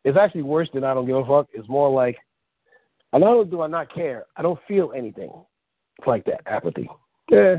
[0.05, 1.49] It's actually worse than I don't give a fuck.
[1.53, 2.17] It's more like
[3.13, 5.31] I not only do I not care, I don't feel anything.
[5.99, 6.89] It's like that apathy.
[7.31, 7.57] Yeah,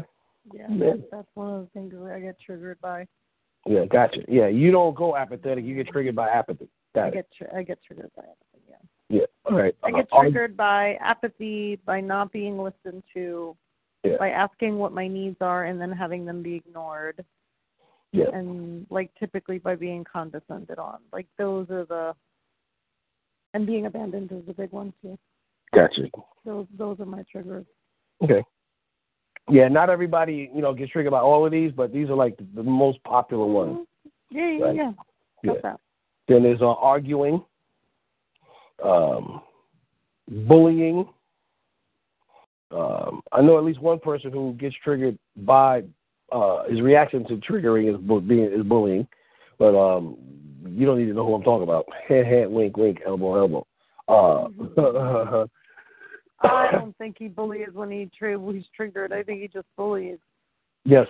[0.52, 0.90] Yeah, Yeah.
[0.96, 3.08] that's, that's one of the things that I get triggered by.
[3.68, 4.22] yeah, gotcha.
[4.28, 5.64] Yeah, you don't go apathetic.
[5.64, 6.68] You get triggered by apathy.
[6.96, 7.14] I it.
[7.14, 8.38] get tr- I get triggered by it.
[8.70, 8.76] Yeah.
[9.10, 9.26] Yeah.
[9.46, 9.76] All right.
[9.84, 13.56] I get Uh, triggered by apathy, by not being listened to,
[14.04, 14.18] Yeah.
[14.18, 17.26] by asking what my needs are and then having them be ignored,
[18.12, 18.30] Yeah.
[18.34, 21.02] and like typically by being condescended on.
[21.12, 22.16] Like those are the
[23.56, 25.18] and being abandoned is a big one too.
[25.74, 26.10] Gotcha.
[26.46, 27.66] Those those are my triggers.
[28.24, 28.44] Okay.
[29.50, 32.38] Yeah, not everybody, you know, gets triggered by all of these, but these are like
[32.38, 33.86] the, the most popular ones.
[34.30, 34.76] Yeah, yeah, Right.
[34.76, 34.92] yeah.
[35.44, 35.76] Yeah.
[36.28, 37.44] Then there's uh, arguing,
[38.84, 39.42] um,
[40.48, 41.08] bullying.
[42.72, 45.84] Um, I know at least one person who gets triggered by
[46.32, 49.08] uh, his reaction to triggering is bu- being is bullying,
[49.60, 50.18] but um,
[50.66, 51.86] you don't need to know who I'm talking about.
[52.08, 53.68] Hand, hand, wink, wink, elbow, elbow.
[54.08, 55.46] Uh,
[56.42, 59.14] I don't think he bullies when he tri- he's triggered.
[59.14, 60.20] I think he just bullies.
[60.86, 61.08] yes,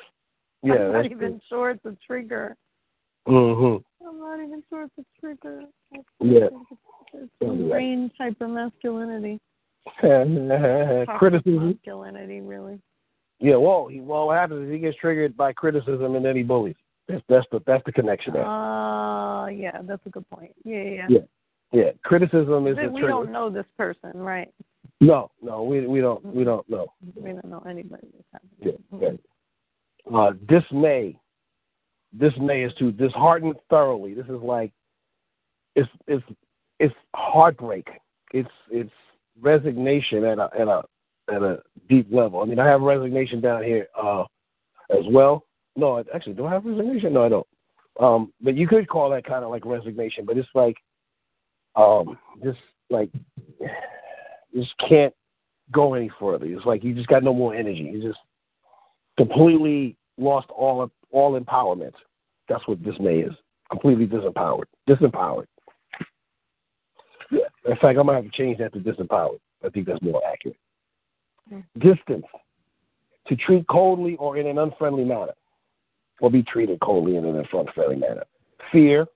[0.64, 2.56] yeah, I'm not even sure it's a trigger.
[3.26, 5.64] Hmm I'm not even sure it's a trigger.
[6.20, 6.48] Yeah.
[7.14, 7.52] it's, right.
[7.52, 9.40] ingrained hyper masculinity.
[11.18, 11.70] criticism.
[11.70, 12.80] Masculinity, really.
[13.40, 16.44] Yeah, well, he, well, what happens is he gets triggered by criticism and then he
[16.44, 16.76] bullies.
[17.08, 18.46] That's that's the that's the connection there.
[18.46, 20.54] Uh, yeah, that's a good point.
[20.64, 21.08] Yeah, yeah.
[21.10, 21.20] Yeah.
[21.74, 24.54] Yeah, criticism is we don't know this person, right?
[25.02, 26.94] No, no, we we don't we don't know.
[27.16, 30.16] We don't know anybody that's Yeah, yeah.
[30.16, 31.18] Uh, dismay.
[32.18, 34.14] Dismay is to dishearten thoroughly.
[34.14, 34.72] This is like
[35.76, 36.24] it's it's
[36.80, 37.88] it's heartbreak.
[38.34, 38.92] It's it's
[39.42, 40.84] resignation at a at a
[41.34, 41.60] at a
[41.90, 42.42] deep level.
[42.42, 44.24] I mean, I have resignation down here uh,
[44.92, 45.46] as well.
[45.76, 47.14] No, actually, do I have resignation?
[47.14, 47.48] No, I don't.
[48.00, 50.26] Um, but you could call that kind of like resignation.
[50.26, 50.78] But it's like
[51.76, 52.60] um, just
[52.90, 53.10] like
[54.54, 55.14] just can't
[55.72, 56.46] go any further.
[56.46, 57.90] It's like you just got no more energy.
[57.92, 58.20] You just
[59.18, 61.94] completely lost all all empowerment.
[62.50, 63.34] That's what dismay is.
[63.70, 64.66] Completely disempowered.
[64.88, 65.48] Disempowered.
[67.32, 67.40] Yeah.
[67.66, 69.40] In fact, I might have to change that to disempowered.
[69.66, 70.58] I think that's more accurate.
[71.80, 72.26] Distance.
[73.28, 75.34] To treat coldly or in an unfriendly manner.
[76.20, 78.24] Or be treated coldly in an unfriendly manner.
[78.72, 79.08] Fear.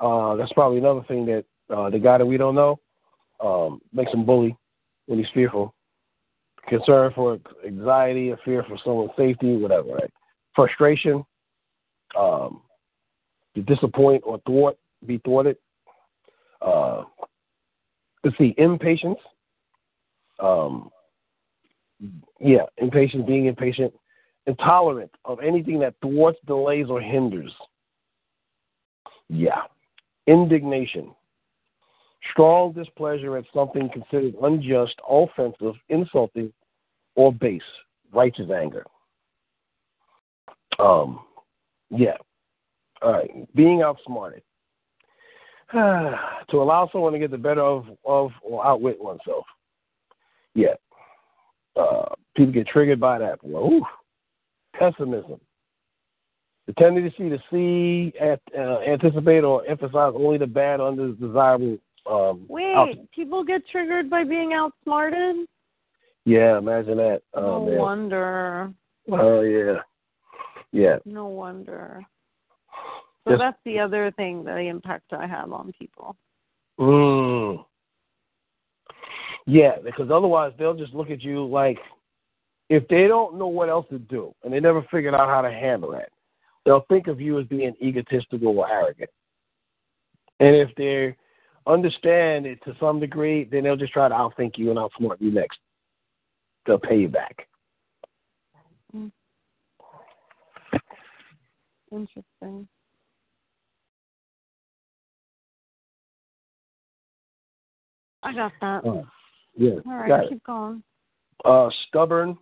[0.00, 2.80] Uh, that's probably another thing that uh, the guy that we don't know
[3.42, 4.56] um, makes him bully
[5.06, 5.74] when he's fearful.
[6.68, 10.10] Concern for anxiety or fear for someone's safety, whatever, right?
[10.54, 11.24] Frustration,
[12.18, 12.62] um,
[13.54, 15.56] to disappoint or thwart, be thwarted.
[16.60, 17.04] Uh,
[18.22, 19.18] let's see, impatience.
[20.38, 20.90] Um,
[22.40, 23.92] yeah, impatient, being impatient.
[24.46, 27.52] Intolerant of anything that thwarts, delays, or hinders.
[29.28, 29.62] Yeah.
[30.26, 31.10] Indignation
[32.30, 36.52] strong displeasure at something considered unjust, offensive, insulting,
[37.14, 37.62] or base,
[38.12, 38.84] righteous anger.
[40.78, 41.20] Um,
[41.90, 42.16] yeah.
[43.02, 43.54] All right.
[43.54, 44.42] Being outsmarted.
[45.72, 46.18] to
[46.54, 49.44] allow someone to get the better of, of or outwit oneself.
[50.54, 50.74] Yeah.
[51.76, 53.38] Uh, people get triggered by that.
[53.42, 53.86] Well, ooh.
[54.76, 55.40] Pessimism.
[56.66, 62.44] The tendency to see, at, uh, anticipate, or emphasize only the bad under desirable um,
[62.48, 65.46] Wait, out- people get triggered by being outsmarted?
[66.24, 67.22] Yeah, imagine that.
[67.34, 67.78] Oh, no man.
[67.78, 68.74] wonder.
[69.10, 69.80] Oh, yeah.
[70.72, 70.98] Yeah.
[71.04, 72.04] No wonder.
[73.24, 76.16] So Just- that's the other thing, the impact I have on people.
[76.78, 77.64] Mm.
[79.46, 81.78] Yeah, because otherwise they'll just look at you like
[82.68, 85.50] if they don't know what else to do and they never figured out how to
[85.50, 86.10] handle that,
[86.64, 89.10] they'll think of you as being egotistical or arrogant.
[90.38, 91.16] And if they
[91.66, 95.30] understand it to some degree, then they'll just try to outthink you and outsmart you
[95.30, 95.58] next.
[96.66, 97.46] They'll pay you back.
[101.92, 102.68] Interesting.
[108.22, 108.82] I got that.
[108.84, 109.06] Oh,
[109.56, 109.76] yeah.
[109.86, 110.82] All right, keep going.
[111.44, 112.36] Uh, stubborn.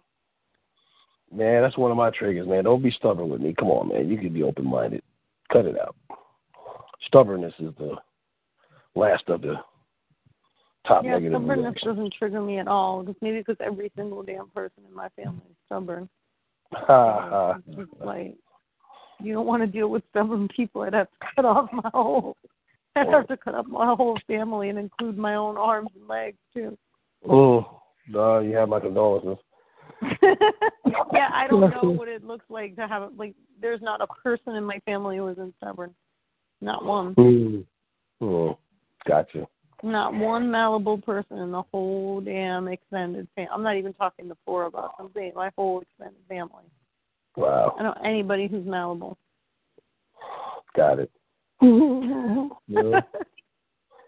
[1.33, 2.65] Man, that's one of my triggers, man.
[2.65, 3.55] Don't be stubborn with me.
[3.59, 4.09] Come on, man.
[4.09, 5.03] You can be open minded.
[5.53, 5.95] Cut it out.
[7.07, 7.97] Stubbornness is the
[8.99, 9.55] last of the
[10.87, 11.97] top Yeah, negative stubbornness reactions.
[11.97, 13.03] doesn't trigger me at all.
[13.03, 16.09] Because maybe because every single damn person in my family is stubborn.
[16.73, 17.59] Ha ha.
[17.69, 18.35] It's like
[19.21, 20.83] you don't want to deal with stubborn people.
[20.83, 22.37] I'd have to cut off my whole.
[22.97, 26.39] I'd have to cut off my whole family and include my own arms and legs
[26.53, 26.77] too.
[27.29, 29.39] Oh, no, you have my condolences.
[30.23, 33.35] yeah, I don't know what it looks like to have like.
[33.61, 35.95] There's not a person in my family who isn't stubborn.
[36.61, 37.15] Not one.
[37.17, 37.65] Mm.
[38.23, 38.57] Mm.
[39.09, 39.49] Gotcha.
[39.83, 43.51] Not one malleable person in the whole damn extended family.
[43.53, 44.91] I'm not even talking the four of us.
[44.99, 46.65] I'm saying my whole extended family.
[47.37, 47.75] Wow.
[47.79, 49.17] I don't know anybody who's malleable.
[50.77, 51.11] Got it.
[52.69, 53.01] Yeah.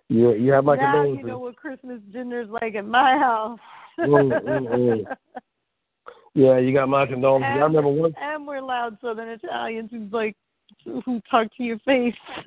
[0.08, 1.20] You you have my now condolences.
[1.20, 3.60] you know what Christmas dinner's like at my house.
[3.98, 5.04] Mm, mm, mm.
[6.34, 7.48] Yeah, you got my condolences.
[7.48, 10.36] I remember one and we're loud Southern Italians who's like
[10.84, 12.14] who talk to your face.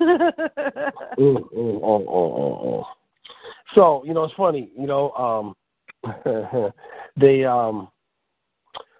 [1.16, 2.86] Mm, oh, oh, oh, oh.
[3.74, 4.70] So you know, it's funny.
[4.76, 5.54] You know, um,
[7.16, 7.88] they um,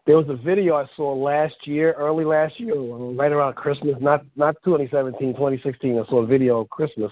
[0.06, 4.24] there was a video I saw last year, early last year, right around Christmas, not
[4.36, 5.98] not 2017, 2016.
[5.98, 7.10] I saw a video of Christmas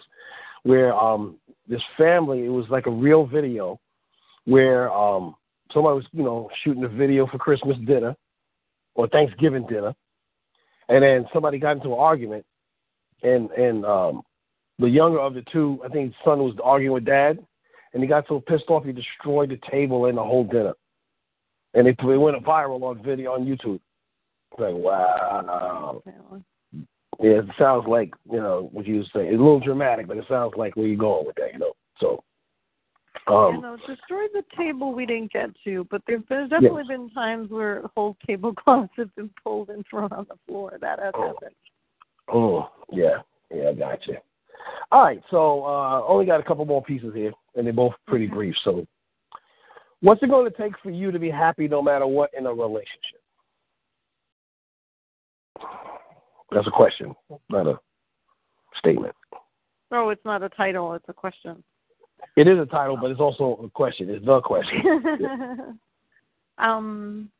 [0.62, 1.36] where um,
[1.68, 2.44] this family.
[2.44, 3.80] It was like a real video
[4.44, 5.34] where um,
[5.72, 8.14] somebody was, you know, shooting a video for Christmas dinner
[8.94, 9.94] or Thanksgiving dinner,
[10.88, 12.44] and then somebody got into an argument,
[13.22, 14.22] and and um,
[14.78, 17.38] the younger of the two, I think son was arguing with dad,
[17.92, 20.74] and he got so pissed off he destroyed the table and the whole dinner.
[21.74, 23.80] And it, it went viral on video on YouTube.
[24.50, 26.02] It's like, wow.
[27.20, 29.28] Yeah, it sounds like, you know, what you saying.
[29.28, 31.72] It's a little dramatic, but it sounds like where you're going with that, you know.
[31.98, 32.24] So,
[33.28, 37.08] Um, you know, destroy the table we didn't get to, but there, there's definitely been
[37.10, 40.76] times where whole tablecloths have been pulled and thrown on the floor.
[40.80, 41.28] That has Oh.
[41.28, 41.54] happened.
[42.32, 43.18] Oh, yeah,
[43.52, 44.16] yeah, I got you.
[44.90, 48.26] All right, so uh, only got a couple more pieces here, and they're both pretty
[48.26, 48.54] brief.
[48.64, 48.86] So,
[50.00, 52.52] what's it going to take for you to be happy no matter what in a
[52.52, 53.20] relationship?
[56.50, 57.14] That's a question,
[57.48, 57.78] not a
[58.78, 59.14] statement.
[59.90, 61.62] No, it's not a title; it's a question.
[62.36, 64.08] It is a title, but it's also a question.
[64.10, 65.78] It's the question.
[66.58, 67.30] um.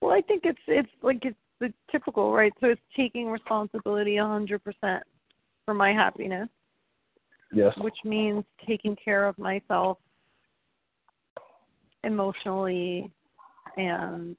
[0.00, 2.52] Well, I think it's it's like it's the typical, right?
[2.60, 5.04] So it's taking responsibility a hundred percent
[5.64, 6.48] for my happiness,
[7.52, 7.72] Yes.
[7.78, 9.98] which means taking care of myself
[12.04, 13.10] emotionally
[13.76, 14.36] and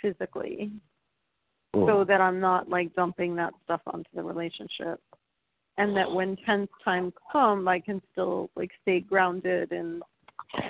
[0.00, 0.70] physically,
[1.74, 2.06] so Mm.
[2.06, 5.00] that I'm not like dumping that stuff onto the relationship.
[5.78, 10.02] And that when tense times come, I can still like stay grounded and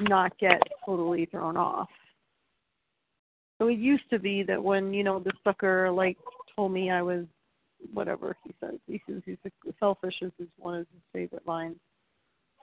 [0.02, 1.88] not get totally thrown off.
[3.58, 6.16] So it used to be that when you know the sucker like
[6.56, 7.26] told me I was
[7.92, 9.36] whatever he says he says he's
[9.78, 11.76] selfish is his one of his favorite lines.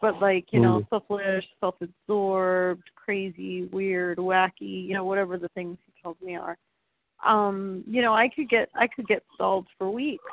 [0.01, 0.89] But like you know Mhm.
[0.89, 6.57] selfish, self-absorbed, crazy, weird, wacky, you know whatever the things he tells me are.
[7.23, 10.23] Um, you know I could get I could get stalled for weeks.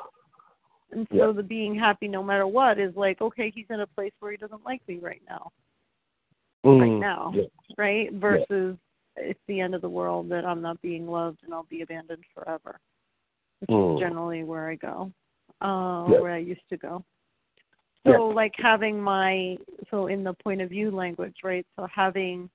[0.91, 1.31] And so Yeah.
[1.31, 4.37] the being happy no matter what is like okay he's in a place where he
[4.37, 5.51] doesn't like me right now
[6.65, 6.99] right Mm.
[6.99, 7.43] now, Yeah.
[7.77, 8.11] right?
[8.13, 8.77] Versus
[9.17, 12.23] it's the end of the world that I'm not being loved and I'll be abandoned
[12.33, 12.79] forever.
[13.59, 13.93] Which Mm.
[13.93, 15.11] is generally where I go,
[15.61, 16.19] uh, Yeah.
[16.19, 17.03] where I used to go.
[18.03, 18.17] Yeah.
[18.17, 19.57] So like having my
[19.89, 21.65] so in the point of view language, right?
[21.75, 22.49] So having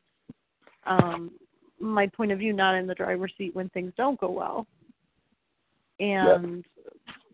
[0.85, 1.33] um
[1.78, 4.66] my point of view not in the driver's seat when things don't go well,
[5.99, 6.64] and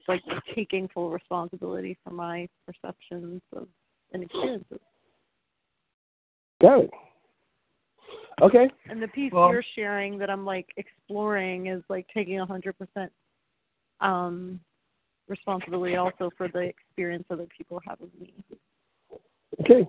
[0.08, 0.22] like
[0.54, 3.68] taking full responsibility for my perceptions of
[4.12, 4.78] and experiences.
[6.60, 6.90] Got it.
[8.42, 8.68] Okay.
[8.88, 12.76] And the piece Well- you're sharing that I'm like exploring is like taking a hundred
[12.78, 13.12] percent
[14.00, 14.60] um
[15.28, 18.32] responsibility also for the experience other people have of me.
[19.60, 19.88] Okay.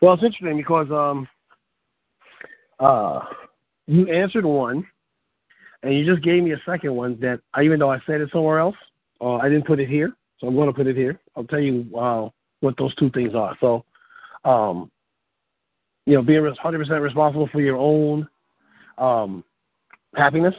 [0.00, 1.28] Well, it's interesting because um,
[2.80, 3.20] uh,
[3.86, 4.86] you answered one,
[5.82, 8.30] and you just gave me a second one that I, even though I said it
[8.32, 8.76] somewhere else,
[9.20, 11.18] uh, I didn't put it here, so I'm going to put it here.
[11.36, 12.28] I'll tell you uh,
[12.60, 13.56] what those two things are.
[13.60, 13.84] So,
[14.44, 14.90] um,
[16.06, 18.28] you know, being 100% responsible for your own
[18.98, 19.44] um,
[20.14, 20.54] happiness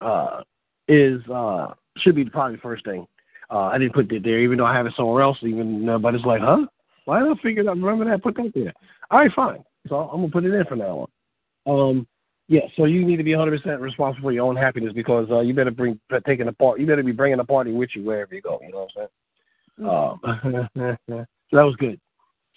[0.00, 0.42] uh,
[0.88, 3.06] is uh, should be probably the first thing.
[3.50, 5.38] Uh, I didn't put that there, even though I have it somewhere else.
[5.42, 6.66] Even uh, but it's like, huh?
[7.04, 7.76] Why did I figure out?
[7.76, 8.22] Remember that?
[8.22, 8.72] Put that there.
[9.10, 9.62] All right, fine.
[9.88, 11.06] So I'm gonna put it in for now
[11.66, 11.90] on.
[11.90, 12.06] Um,
[12.48, 12.60] yeah.
[12.76, 15.54] So you need to be 100 percent responsible for your own happiness because uh, you
[15.54, 16.80] better bring taking the part.
[16.80, 18.60] You better be bringing the party with you wherever you go.
[18.62, 19.10] You know what
[19.82, 20.58] I'm saying?
[20.78, 20.98] Um,
[21.50, 22.00] so that was good.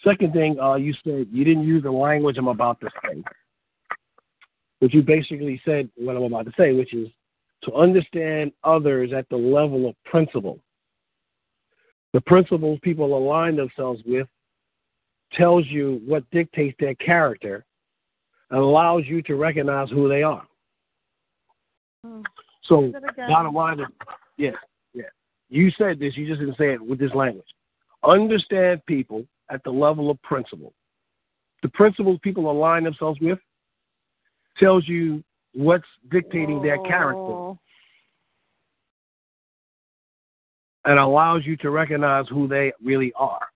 [0.04, 3.24] Second thing, uh, you said you didn't use the language I'm about to say,
[4.80, 7.08] but you basically said what I'm about to say, which is
[7.64, 10.60] to understand others at the level of principle.
[12.14, 14.28] The principles people align themselves with
[15.34, 17.66] tells you what dictates their character
[18.52, 20.46] and allows you to recognize who they are.
[22.06, 22.22] Hmm.
[22.64, 23.30] So, Say that again.
[23.30, 23.88] bottom line is,
[24.38, 24.56] yes,
[24.94, 25.04] yeah.
[25.50, 27.46] You said this, you just didn't say it with this language.
[28.04, 30.74] Understand people at the level of principle.
[31.64, 33.40] The principles people align themselves with
[34.60, 35.24] tells you
[35.54, 37.58] what's dictating their character Oh,
[40.86, 43.48] and allows you to recognize who they really are.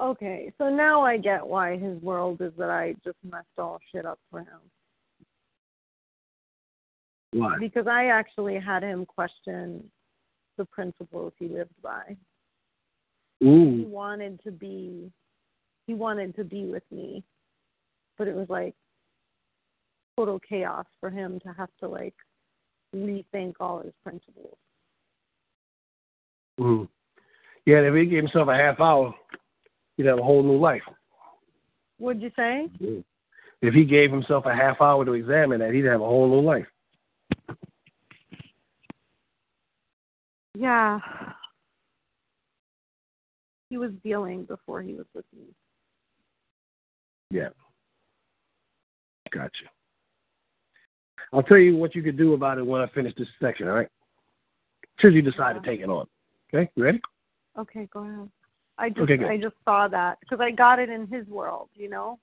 [0.00, 4.04] Okay, so now I get why his world is that I just messed all shit
[4.04, 4.60] up for him.
[7.32, 7.56] Why?
[7.58, 9.84] Because I actually had him question
[10.58, 12.16] the principles he lived by.
[13.40, 15.10] He wanted to be
[15.86, 17.22] he wanted to be with me.
[18.18, 18.74] But it was like
[20.16, 22.14] total chaos for him to have to like
[22.94, 24.56] rethink all his principles.
[26.58, 26.88] Mm.
[27.66, 29.14] Yeah, he gave himself a half hour,
[29.96, 30.82] he'd have a whole new life.
[31.98, 32.68] What'd you say?
[33.62, 36.46] If he gave himself a half hour to examine that, he'd have a whole new
[36.46, 36.66] life.
[40.54, 41.00] Yeah.
[43.70, 45.44] He was dealing before he was with me.
[47.30, 47.48] Yeah.
[49.32, 49.50] Gotcha.
[51.32, 53.74] I'll tell you what you could do about it when I finish this section, all
[53.74, 53.88] right?
[55.00, 56.06] Should you decide to take it on.
[56.54, 57.00] Okay, you ready?
[57.58, 58.30] Okay, go ahead.
[58.78, 59.24] I just Okay.
[59.24, 62.18] I just saw that because I got it in his world, you know.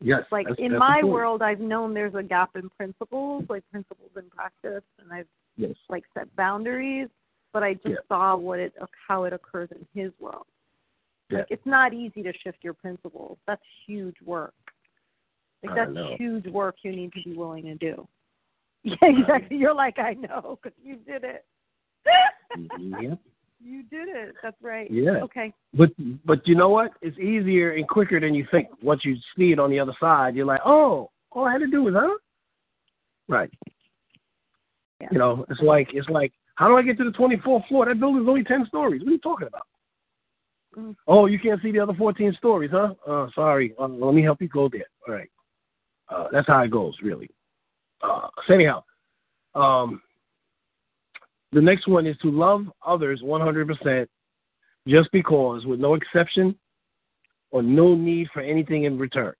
[0.00, 0.24] Yes.
[0.30, 1.12] Like that's- in that's my important.
[1.12, 5.26] world, I've known there's a gap in principles, like principles in practice, and I've
[5.56, 5.74] Yes.
[5.88, 7.08] like set boundaries,
[7.52, 7.96] but I just Yeah.
[8.08, 8.74] saw what it
[9.08, 10.46] how it occurs in his world.
[11.30, 11.38] Yeah.
[11.38, 13.38] Like it's not easy to shift your principles.
[13.46, 14.54] That's huge work.
[15.64, 18.06] Like that's huge work you need to be willing to do.
[18.84, 19.56] Yeah, exactly.
[19.56, 21.44] You're like I know because you did it.
[22.56, 23.02] Mm-hmm.
[23.02, 23.18] Yep.
[23.60, 24.34] You did it.
[24.42, 24.90] That's right.
[24.90, 25.18] Yeah.
[25.22, 25.52] Okay.
[25.74, 25.90] But
[26.24, 26.92] but you know what?
[27.02, 28.68] It's easier and quicker than you think.
[28.82, 31.66] Once you see it on the other side, you're like, oh, all I had to
[31.66, 32.16] do was, huh?
[33.28, 33.50] Right.
[35.00, 35.08] Yeah.
[35.10, 37.86] You know, it's like it's like, how do I get to the 24th floor?
[37.86, 39.02] That building's only 10 stories.
[39.02, 39.66] What are you talking about?
[40.76, 40.96] Mm.
[41.06, 42.94] Oh, you can't see the other 14 stories, huh?
[43.06, 43.74] Uh, sorry.
[43.78, 44.86] Uh, let me help you go there.
[45.06, 45.30] All right.
[46.08, 47.28] Uh, that's how it goes, really.
[48.02, 48.82] Uh, so anyhow,
[49.54, 50.00] um,
[51.52, 54.06] the next one is to love others 100%
[54.86, 56.54] just because, with no exception
[57.50, 59.34] or no need for anything in return.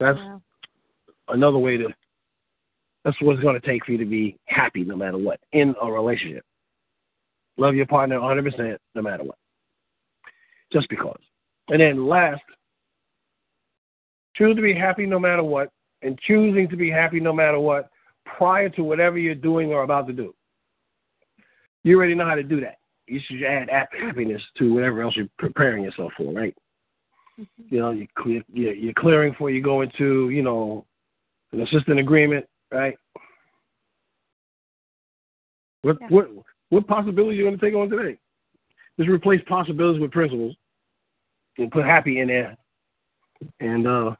[0.00, 0.18] That's
[1.28, 1.88] another way to.
[3.04, 5.74] That's what it's going to take for you to be happy no matter what in
[5.80, 6.44] a relationship.
[7.56, 9.38] Love your partner 100% no matter what.
[10.72, 11.18] Just because.
[11.68, 12.42] And then last,
[14.36, 15.70] choose to be happy no matter what,
[16.02, 17.88] and choosing to be happy no matter what
[18.36, 20.34] prior to whatever you're doing or about to do.
[21.84, 22.78] You already know how to do that.
[23.06, 26.54] You should add happiness to whatever else you're preparing yourself for, right?
[27.70, 30.84] You know, you clear, you're, you're clearing for you go into, you know,
[31.52, 32.96] an assistant agreement, right?
[35.82, 36.08] What Yeah.
[36.08, 36.28] what
[36.70, 38.18] what possibilities are you going to take on today?
[38.98, 40.54] Just replace possibilities with principles,
[41.56, 42.56] and put happy in there,
[43.60, 44.14] and uh,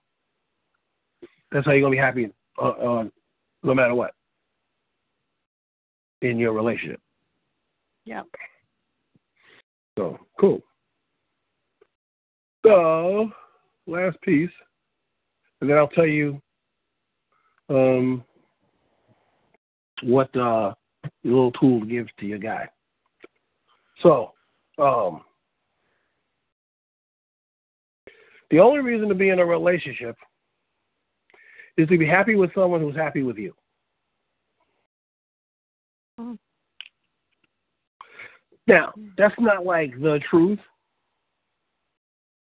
[1.50, 3.04] that's how you're gonna be happy, uh, uh,
[3.62, 4.12] no matter what,
[6.22, 7.00] in your relationship.
[8.04, 8.26] Yep.
[9.98, 10.62] So cool.
[12.64, 13.30] So
[13.86, 14.50] last piece,
[15.60, 16.40] and then I'll tell you
[17.68, 18.24] um,
[20.02, 20.74] what uh,
[21.24, 22.68] little tool to give to your guy.
[24.02, 24.32] So,
[24.78, 25.22] um,
[28.50, 30.16] the only reason to be in a relationship
[31.78, 33.54] is to be happy with someone who's happy with you.
[36.18, 36.38] Mhm.
[38.66, 40.60] Now, that's not like the truth.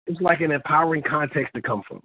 [0.06, 2.02] It's like an empowering context to come from.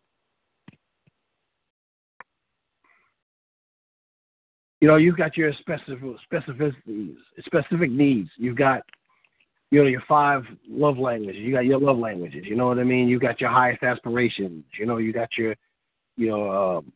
[4.82, 8.30] You know, you've got your specific specificities, specific needs.
[8.36, 8.82] You've got,
[9.72, 11.42] you know, your five love languages.
[11.42, 12.46] You got your love languages.
[12.46, 13.08] You know what I mean?
[13.08, 14.66] You got your highest aspirations.
[14.78, 15.56] You know, you got your,
[16.16, 16.50] you know,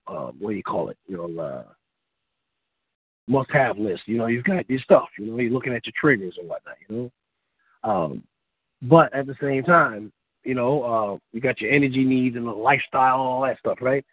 [0.07, 0.97] uh, uh, what do you call it?
[1.07, 1.63] You know, uh,
[3.27, 4.03] must-have list.
[4.05, 5.09] You know, you've got your stuff.
[5.17, 6.75] You know, you're looking at your triggers and whatnot.
[6.87, 7.11] You
[7.83, 8.23] know, um,
[8.81, 10.11] but at the same time,
[10.43, 14.05] you know, uh, you got your energy needs and the lifestyle, all that stuff, right?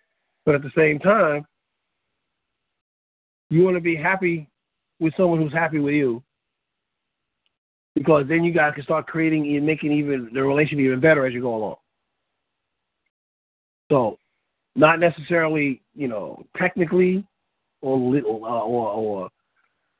[0.45, 1.47] But at the same time,
[3.51, 4.49] you want to be happy
[5.01, 6.23] with someone who's happy with you,
[7.95, 11.33] because then you guys can start creating and making even the relationship even better as
[11.33, 11.77] you go along.
[13.91, 14.19] So,
[14.77, 17.25] not necessarily, you know, technically
[17.81, 19.31] or li- or or, or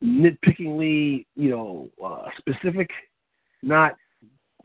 [0.03, 2.91] nitpickingly, you know, uh, specific,
[3.63, 3.95] not,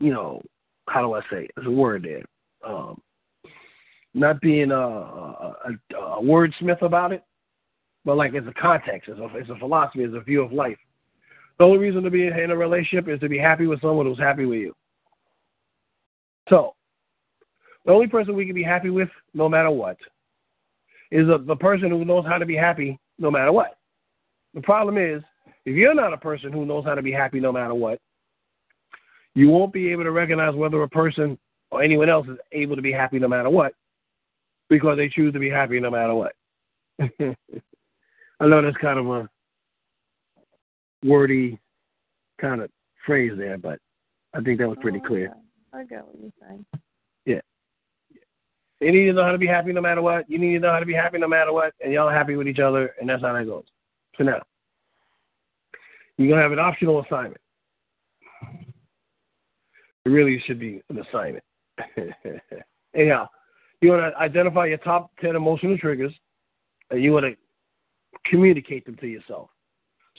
[0.00, 0.42] you know,
[0.88, 1.44] how do I say?
[1.44, 1.50] it?
[1.56, 2.24] There's a word there.
[2.68, 3.00] Um,
[4.12, 5.56] not being a, a,
[5.94, 7.22] a, a wordsmith about it,
[8.04, 10.78] but like it's a context, it's a, it's a philosophy, it's a view of life.
[11.58, 14.18] The only reason to be in a relationship is to be happy with someone who's
[14.18, 14.74] happy with you.
[16.48, 16.74] So,
[17.84, 19.96] the only person we can be happy with, no matter what,
[21.10, 23.78] is a, the person who knows how to be happy no matter what.
[24.54, 25.22] The problem is,
[25.64, 27.98] if you're not a person who knows how to be happy no matter what,
[29.34, 31.38] you won't be able to recognize whether a person
[31.70, 33.74] or anyone else is able to be happy no matter what
[34.68, 36.32] because they choose to be happy no matter what.
[37.00, 39.28] I know that's kind of a
[41.04, 41.58] wordy
[42.40, 42.70] kind of
[43.06, 43.78] phrase there, but
[44.34, 45.32] I think that was pretty Oh, clear.
[45.72, 46.64] I got what you're saying.
[48.80, 50.28] They need to know how to be happy no matter what.
[50.28, 52.48] You need to know how to be happy no matter what, and y'all happy with
[52.48, 53.64] each other, and that's how that goes.
[54.16, 54.42] So now,
[56.16, 57.40] you're gonna have an optional assignment.
[60.04, 61.44] It really should be an assignment.
[62.94, 63.28] Anyhow,
[63.82, 66.12] you want to identify your top ten emotional triggers,
[66.90, 67.36] and you want to
[68.30, 69.50] communicate them to yourself.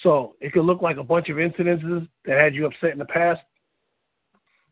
[0.04, 3.06] So it could look like a bunch of incidences that had you upset in the
[3.06, 3.42] past.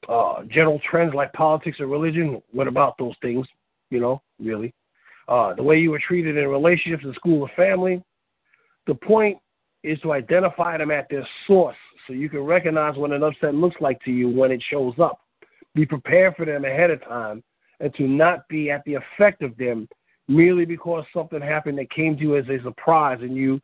[0.08, 2.42] Uh, general trends like politics or religion.
[2.52, 3.46] What about those things?
[3.90, 4.74] You know, really.
[5.28, 8.02] Uh, the way you were treated in relationships in school or family.
[8.88, 9.38] The point
[9.84, 11.78] is to identify them at their source
[12.08, 15.20] so you can recognize what an upset looks like to you when it shows up.
[15.76, 17.44] Be prepared for them ahead of time
[17.80, 19.88] and to not be at the effect of them
[20.28, 23.62] merely because something happened that came to you as a surprise and you,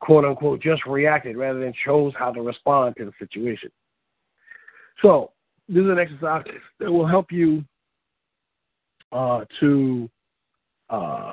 [0.00, 3.70] quote unquote, just reacted rather than chose how to respond to the situation.
[5.02, 5.32] So,
[5.68, 6.44] this is an exercise
[6.80, 7.64] that will help you
[9.12, 10.08] uh, to
[10.88, 11.32] uh,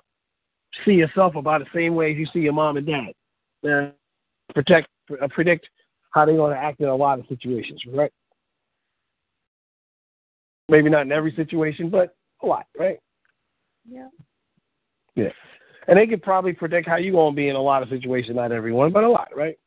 [0.85, 3.13] see yourself about the same way as you see your mom and dad.
[3.67, 3.89] Uh,
[4.53, 4.87] protect,
[5.21, 5.67] uh, predict
[6.11, 8.11] how they're going to act in a lot of situations, right?
[10.69, 12.99] Maybe not in every situation, but a lot, right?
[13.89, 14.09] Yeah.
[15.15, 15.29] Yeah.
[15.87, 18.35] And they could probably predict how you're going to be in a lot of situations,
[18.35, 19.57] not everyone, but a lot, right?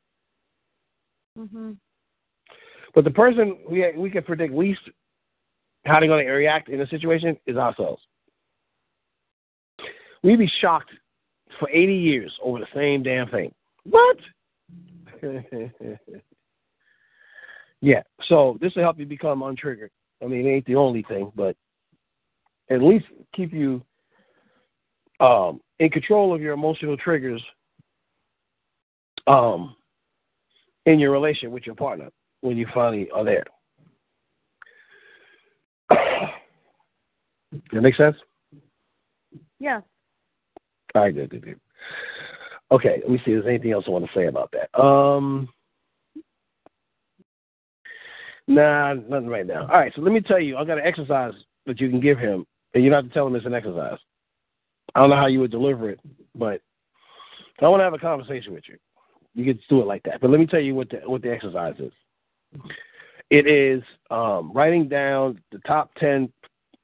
[1.39, 1.77] Mm Mhm.
[2.95, 4.81] But the person we we can predict least
[5.85, 8.03] how they're going to react in a situation is ourselves.
[10.22, 10.91] We'd be shocked
[11.59, 13.53] for 80 years over the same damn thing.
[13.85, 14.18] What?
[17.81, 18.03] yeah.
[18.28, 19.91] So this will help you become untriggered.
[20.22, 21.57] I mean, it ain't the only thing, but
[22.70, 23.83] at least keep you
[25.18, 27.43] um, in control of your emotional triggers
[29.26, 29.74] um,
[30.87, 32.11] in your relation with your partner
[32.43, 33.45] when you finally are there.
[37.53, 38.16] That make sense?
[39.59, 39.80] Yeah.
[40.94, 41.61] All right, good, good, good.
[42.72, 43.32] Okay, let me see.
[43.32, 44.80] Is there's anything else I want to say about that?
[44.80, 45.48] Um,
[48.46, 49.62] nah, nothing right now.
[49.62, 50.57] All right, so let me tell you.
[50.57, 51.34] I got an exercise
[51.66, 53.98] that you can give him, and you don't have to tell him it's an exercise.
[54.94, 56.01] I don't know how you would deliver it,
[56.34, 56.61] but
[57.61, 58.76] I want to have a conversation with you.
[59.34, 60.20] You can do it like that.
[60.20, 61.92] But let me tell you what the what the exercise is.
[63.30, 66.32] It is um, writing down the top ten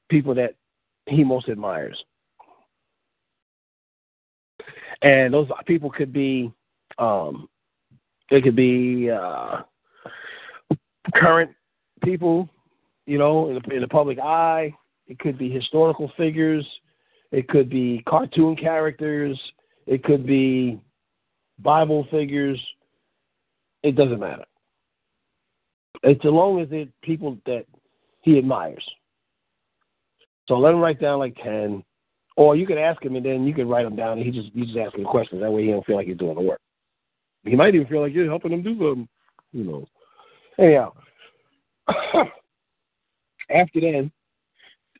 [0.09, 0.55] people that
[1.07, 1.97] he most admires.
[5.01, 6.51] And those people could be,
[6.97, 7.47] um,
[8.31, 9.61] it could be uh,
[11.13, 11.51] current
[12.03, 12.49] people,
[13.05, 14.73] you know, in the, in the public eye.
[15.07, 16.65] It could be historical figures.
[17.31, 19.39] It could be cartoon characters.
[19.85, 20.79] It could be
[21.59, 22.59] Bible figures.
[23.83, 24.45] It doesn't matter.
[26.03, 27.65] It's as long as it's people that
[28.21, 28.83] he admires.
[30.47, 31.83] So let him write down like ten,
[32.35, 34.17] or you could ask him and then you can write them down.
[34.17, 35.41] And he just you just ask him questions.
[35.41, 36.61] That way he don't feel like you're doing the work.
[37.43, 39.07] He might even feel like you're helping him do something.
[39.53, 39.87] You know.
[40.59, 40.93] Anyhow,
[43.49, 44.11] after then,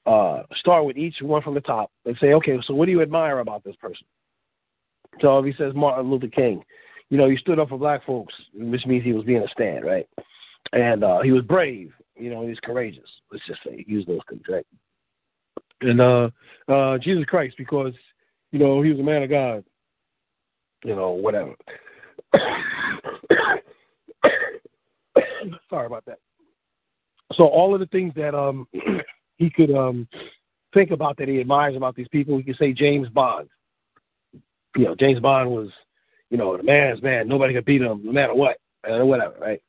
[0.05, 3.01] uh, start with each one from the top and say, okay, so what do you
[3.01, 4.05] admire about this person?
[5.21, 6.63] So if he says Martin Luther King,
[7.09, 9.85] you know, he stood up for black folks, which means he was being a stand,
[9.85, 10.07] right?
[10.73, 13.09] And uh, he was brave, you know, he was courageous.
[13.31, 14.65] Let's just say, use those things, right?
[15.81, 16.29] And uh,
[16.67, 17.93] uh, Jesus Christ, because
[18.51, 19.63] you know he was a man of God,
[20.83, 21.53] you know, whatever.
[25.69, 26.19] Sorry about that.
[27.33, 28.67] So all of the things that um
[29.37, 30.07] he could um
[30.73, 33.49] think about that he admires about these people, he could say James Bond.
[34.75, 35.69] You know, James Bond was,
[36.29, 37.27] you know, the man's man.
[37.27, 38.57] Nobody could beat him, no matter what,
[38.87, 39.61] or whatever, right?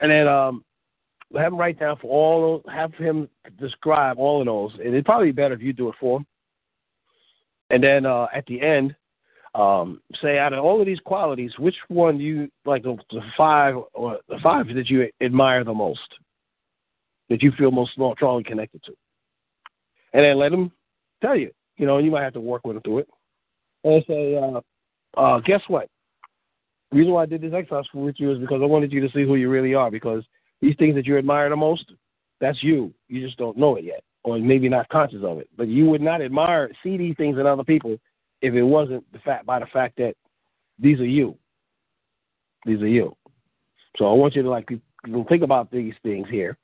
[0.00, 0.64] And then um
[1.36, 3.28] have him write down for all have him
[3.58, 6.26] describe all of those, and it'd probably be better if you do it for him.
[7.70, 8.94] And then uh, at the end,
[9.54, 13.74] um, say out of all of these qualities, which one you like the, the five
[13.94, 16.00] or the five that you admire the most,
[17.28, 18.92] that you feel most strongly connected to,
[20.12, 20.70] and then let him
[21.22, 21.50] tell you.
[21.76, 23.08] You know, you might have to work with him through it.
[23.84, 24.60] And say, uh,
[25.18, 25.88] uh, guess what?
[26.90, 29.08] The reason why I did this exercise with you is because I wanted you to
[29.12, 29.90] see who you really are.
[29.90, 30.22] Because
[30.62, 31.92] these things that you admire the most,
[32.40, 32.94] that's you.
[33.08, 35.48] You just don't know it yet, or maybe not conscious of it.
[35.56, 37.98] But you would not admire, see these things in other people
[38.40, 40.14] if it wasn't the fact by the fact that
[40.78, 41.36] these are you.
[42.64, 43.14] These are you.
[43.96, 44.68] So I want you to like
[45.28, 46.56] think about these things here,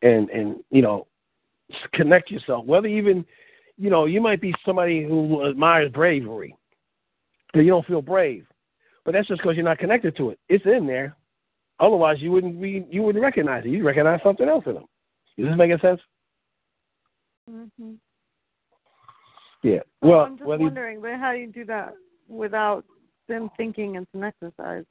[0.00, 1.08] and and you know,
[1.92, 2.64] connect yourself.
[2.64, 3.24] Whether even,
[3.76, 6.56] you know, you might be somebody who admires bravery,
[7.52, 8.46] but you don't feel brave.
[9.04, 10.38] But that's just because you're not connected to it.
[10.48, 11.16] It's in there,
[11.82, 13.70] Otherwise, you wouldn't be you wouldn't recognize it.
[13.70, 14.84] You'd recognize something else in them.
[15.36, 16.00] Is this making sense?
[17.50, 17.98] Mhm.
[19.64, 19.80] Yeah.
[20.00, 21.94] Well, I'm just whether you- wondering, but how do you do that
[22.28, 22.84] without
[23.26, 24.84] them thinking it's an exercise?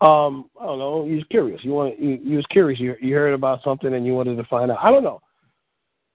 [0.00, 1.04] um, I don't know.
[1.06, 1.64] You're curious.
[1.64, 2.80] You want you, you was curious.
[2.80, 4.78] You you heard about something and you wanted to find out.
[4.82, 5.20] I don't know.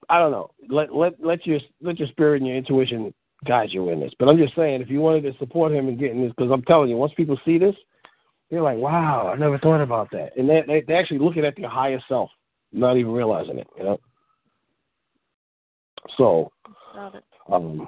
[0.10, 0.52] I don't know.
[0.68, 3.14] Let let let your let your spirit and your intuition
[3.46, 4.14] guide you in this.
[4.20, 6.64] But I'm just saying, if you wanted to support him in getting this, because I'm
[6.64, 7.76] telling you, once people see this,
[8.54, 11.56] they're like, "Wow, I never thought about that," and they, they they're actually looking at
[11.56, 12.30] their higher self,
[12.72, 13.68] not even realizing it.
[13.78, 14.00] You know.
[16.18, 16.52] So,
[17.52, 17.88] um,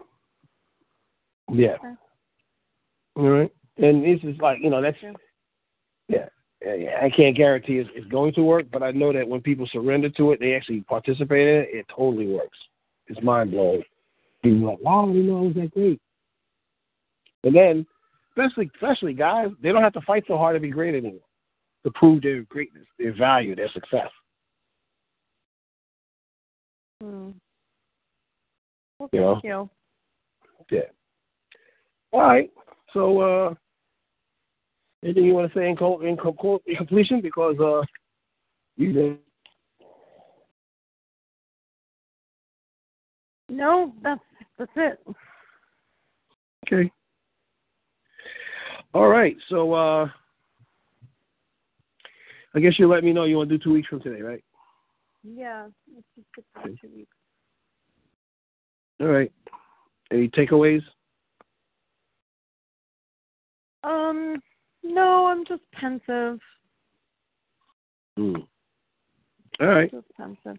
[1.51, 1.73] yeah.
[1.73, 1.93] Okay.
[3.15, 3.51] All right.
[3.77, 4.97] And this is like, you know, that's,
[6.07, 6.27] Yeah.
[6.65, 6.99] yeah.
[7.01, 10.09] I can't guarantee it's, it's going to work, but I know that when people surrender
[10.11, 12.57] to it, they actually participate in it, it totally works.
[13.07, 13.83] it's mind blowing.
[14.43, 15.99] People like, wow, you know I was that great.
[17.43, 17.85] And then,
[18.35, 21.21] especially especially guys, they don't have to fight so hard to be great anymore,
[21.83, 24.09] to prove their greatness, their value, their success.
[27.01, 27.31] Hmm.
[28.99, 29.69] Well, You thank know?
[30.69, 30.77] you.
[30.77, 30.83] Yeah.
[32.11, 32.49] All right.
[32.93, 33.53] So, uh,
[35.03, 37.21] anything you want to say in, co- in, co- in completion?
[37.21, 37.81] Because uh,
[38.77, 39.17] you did.
[43.49, 44.21] No, that's
[44.57, 44.99] that's it.
[46.65, 46.91] Okay.
[48.95, 49.35] All right.
[49.49, 50.07] So, uh,
[52.55, 54.41] I guess you'll let me know you want to do two weeks from today, right?
[55.21, 57.11] Yeah, let's just get the two weeks.
[59.01, 59.29] All right.
[60.11, 60.81] Any takeaways?
[63.83, 64.37] Um,
[64.81, 66.39] no, I'm just pensive.
[68.15, 68.35] Hmm.
[69.59, 69.91] All right.
[69.91, 70.57] Just pensive.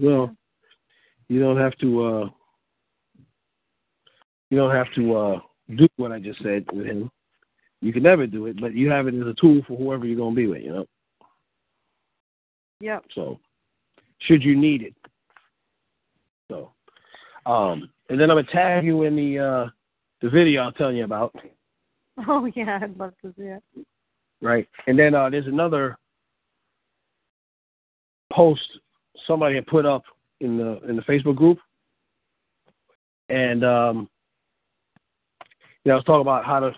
[0.00, 0.34] Well,
[1.28, 2.04] you don't have to.
[2.04, 2.28] uh
[4.48, 5.40] You don't have to uh
[5.74, 7.10] do what I just said with him.
[7.80, 10.16] You can never do it, but you have it as a tool for whoever you're
[10.16, 10.62] gonna be with.
[10.62, 10.86] You know.
[12.80, 13.04] Yep.
[13.14, 13.38] So,
[14.20, 14.94] should you need it.
[16.50, 16.70] So,
[17.44, 19.70] um, and then I'm gonna tag you in the uh
[20.22, 21.34] the video I'm telling you about,
[22.28, 23.62] Oh yeah, I'd love to see it.
[24.40, 24.68] right?
[24.86, 25.98] And then uh there's another
[28.32, 28.60] post
[29.26, 30.04] somebody had put up
[30.40, 31.58] in the in the Facebook group,
[33.28, 34.08] and um,
[35.86, 36.72] know, I was talking about how to,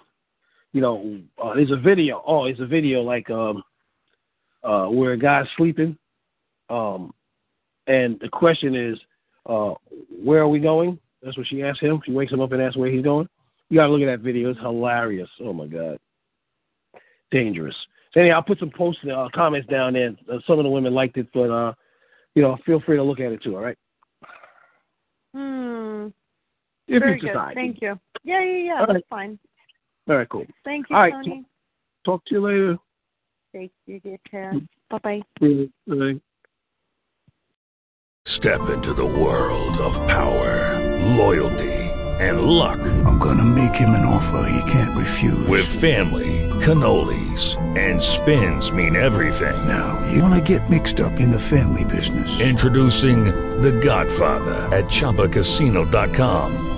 [0.72, 2.22] you know, uh, there's a video.
[2.26, 3.62] Oh, it's a video like um,
[4.62, 5.96] uh, where a guy's sleeping,
[6.68, 7.12] um,
[7.86, 8.98] and the question is,
[9.46, 9.74] uh,
[10.22, 10.98] where are we going?
[11.22, 12.00] That's what she asked him.
[12.04, 13.28] She wakes him up and asks where he's going.
[13.70, 14.50] You gotta look at that video.
[14.50, 15.28] It's hilarious.
[15.40, 15.98] Oh my god,
[17.30, 17.76] dangerous.
[18.12, 20.14] So anyhow, I'll put some posts, uh, comments down there.
[20.30, 21.72] Uh, some of the women liked it, but uh,
[22.34, 23.56] you know, feel free to look at it too.
[23.56, 23.78] All right.
[25.34, 25.67] Hmm.
[26.88, 27.26] If Very you good.
[27.28, 27.54] decide.
[27.54, 27.98] Thank you.
[28.24, 28.80] Yeah, yeah, yeah.
[28.80, 29.04] All that's right.
[29.10, 29.38] fine.
[30.08, 30.46] All right, cool.
[30.64, 31.44] Thank you, All right, Tony.
[32.04, 32.78] Talk to you later.
[33.54, 34.54] Take you take care.
[34.90, 35.22] Bye bye.
[35.86, 36.20] Bye.
[38.24, 40.78] Step into the world of power,
[41.16, 41.72] loyalty,
[42.20, 42.78] and luck.
[43.06, 45.46] I'm gonna make him an offer he can't refuse.
[45.46, 49.66] With family, cannolis, and spins mean everything.
[49.66, 52.40] Now, you wanna get mixed up in the family business.
[52.40, 53.24] Introducing
[53.62, 56.77] The Godfather at ChumbaCasino.com.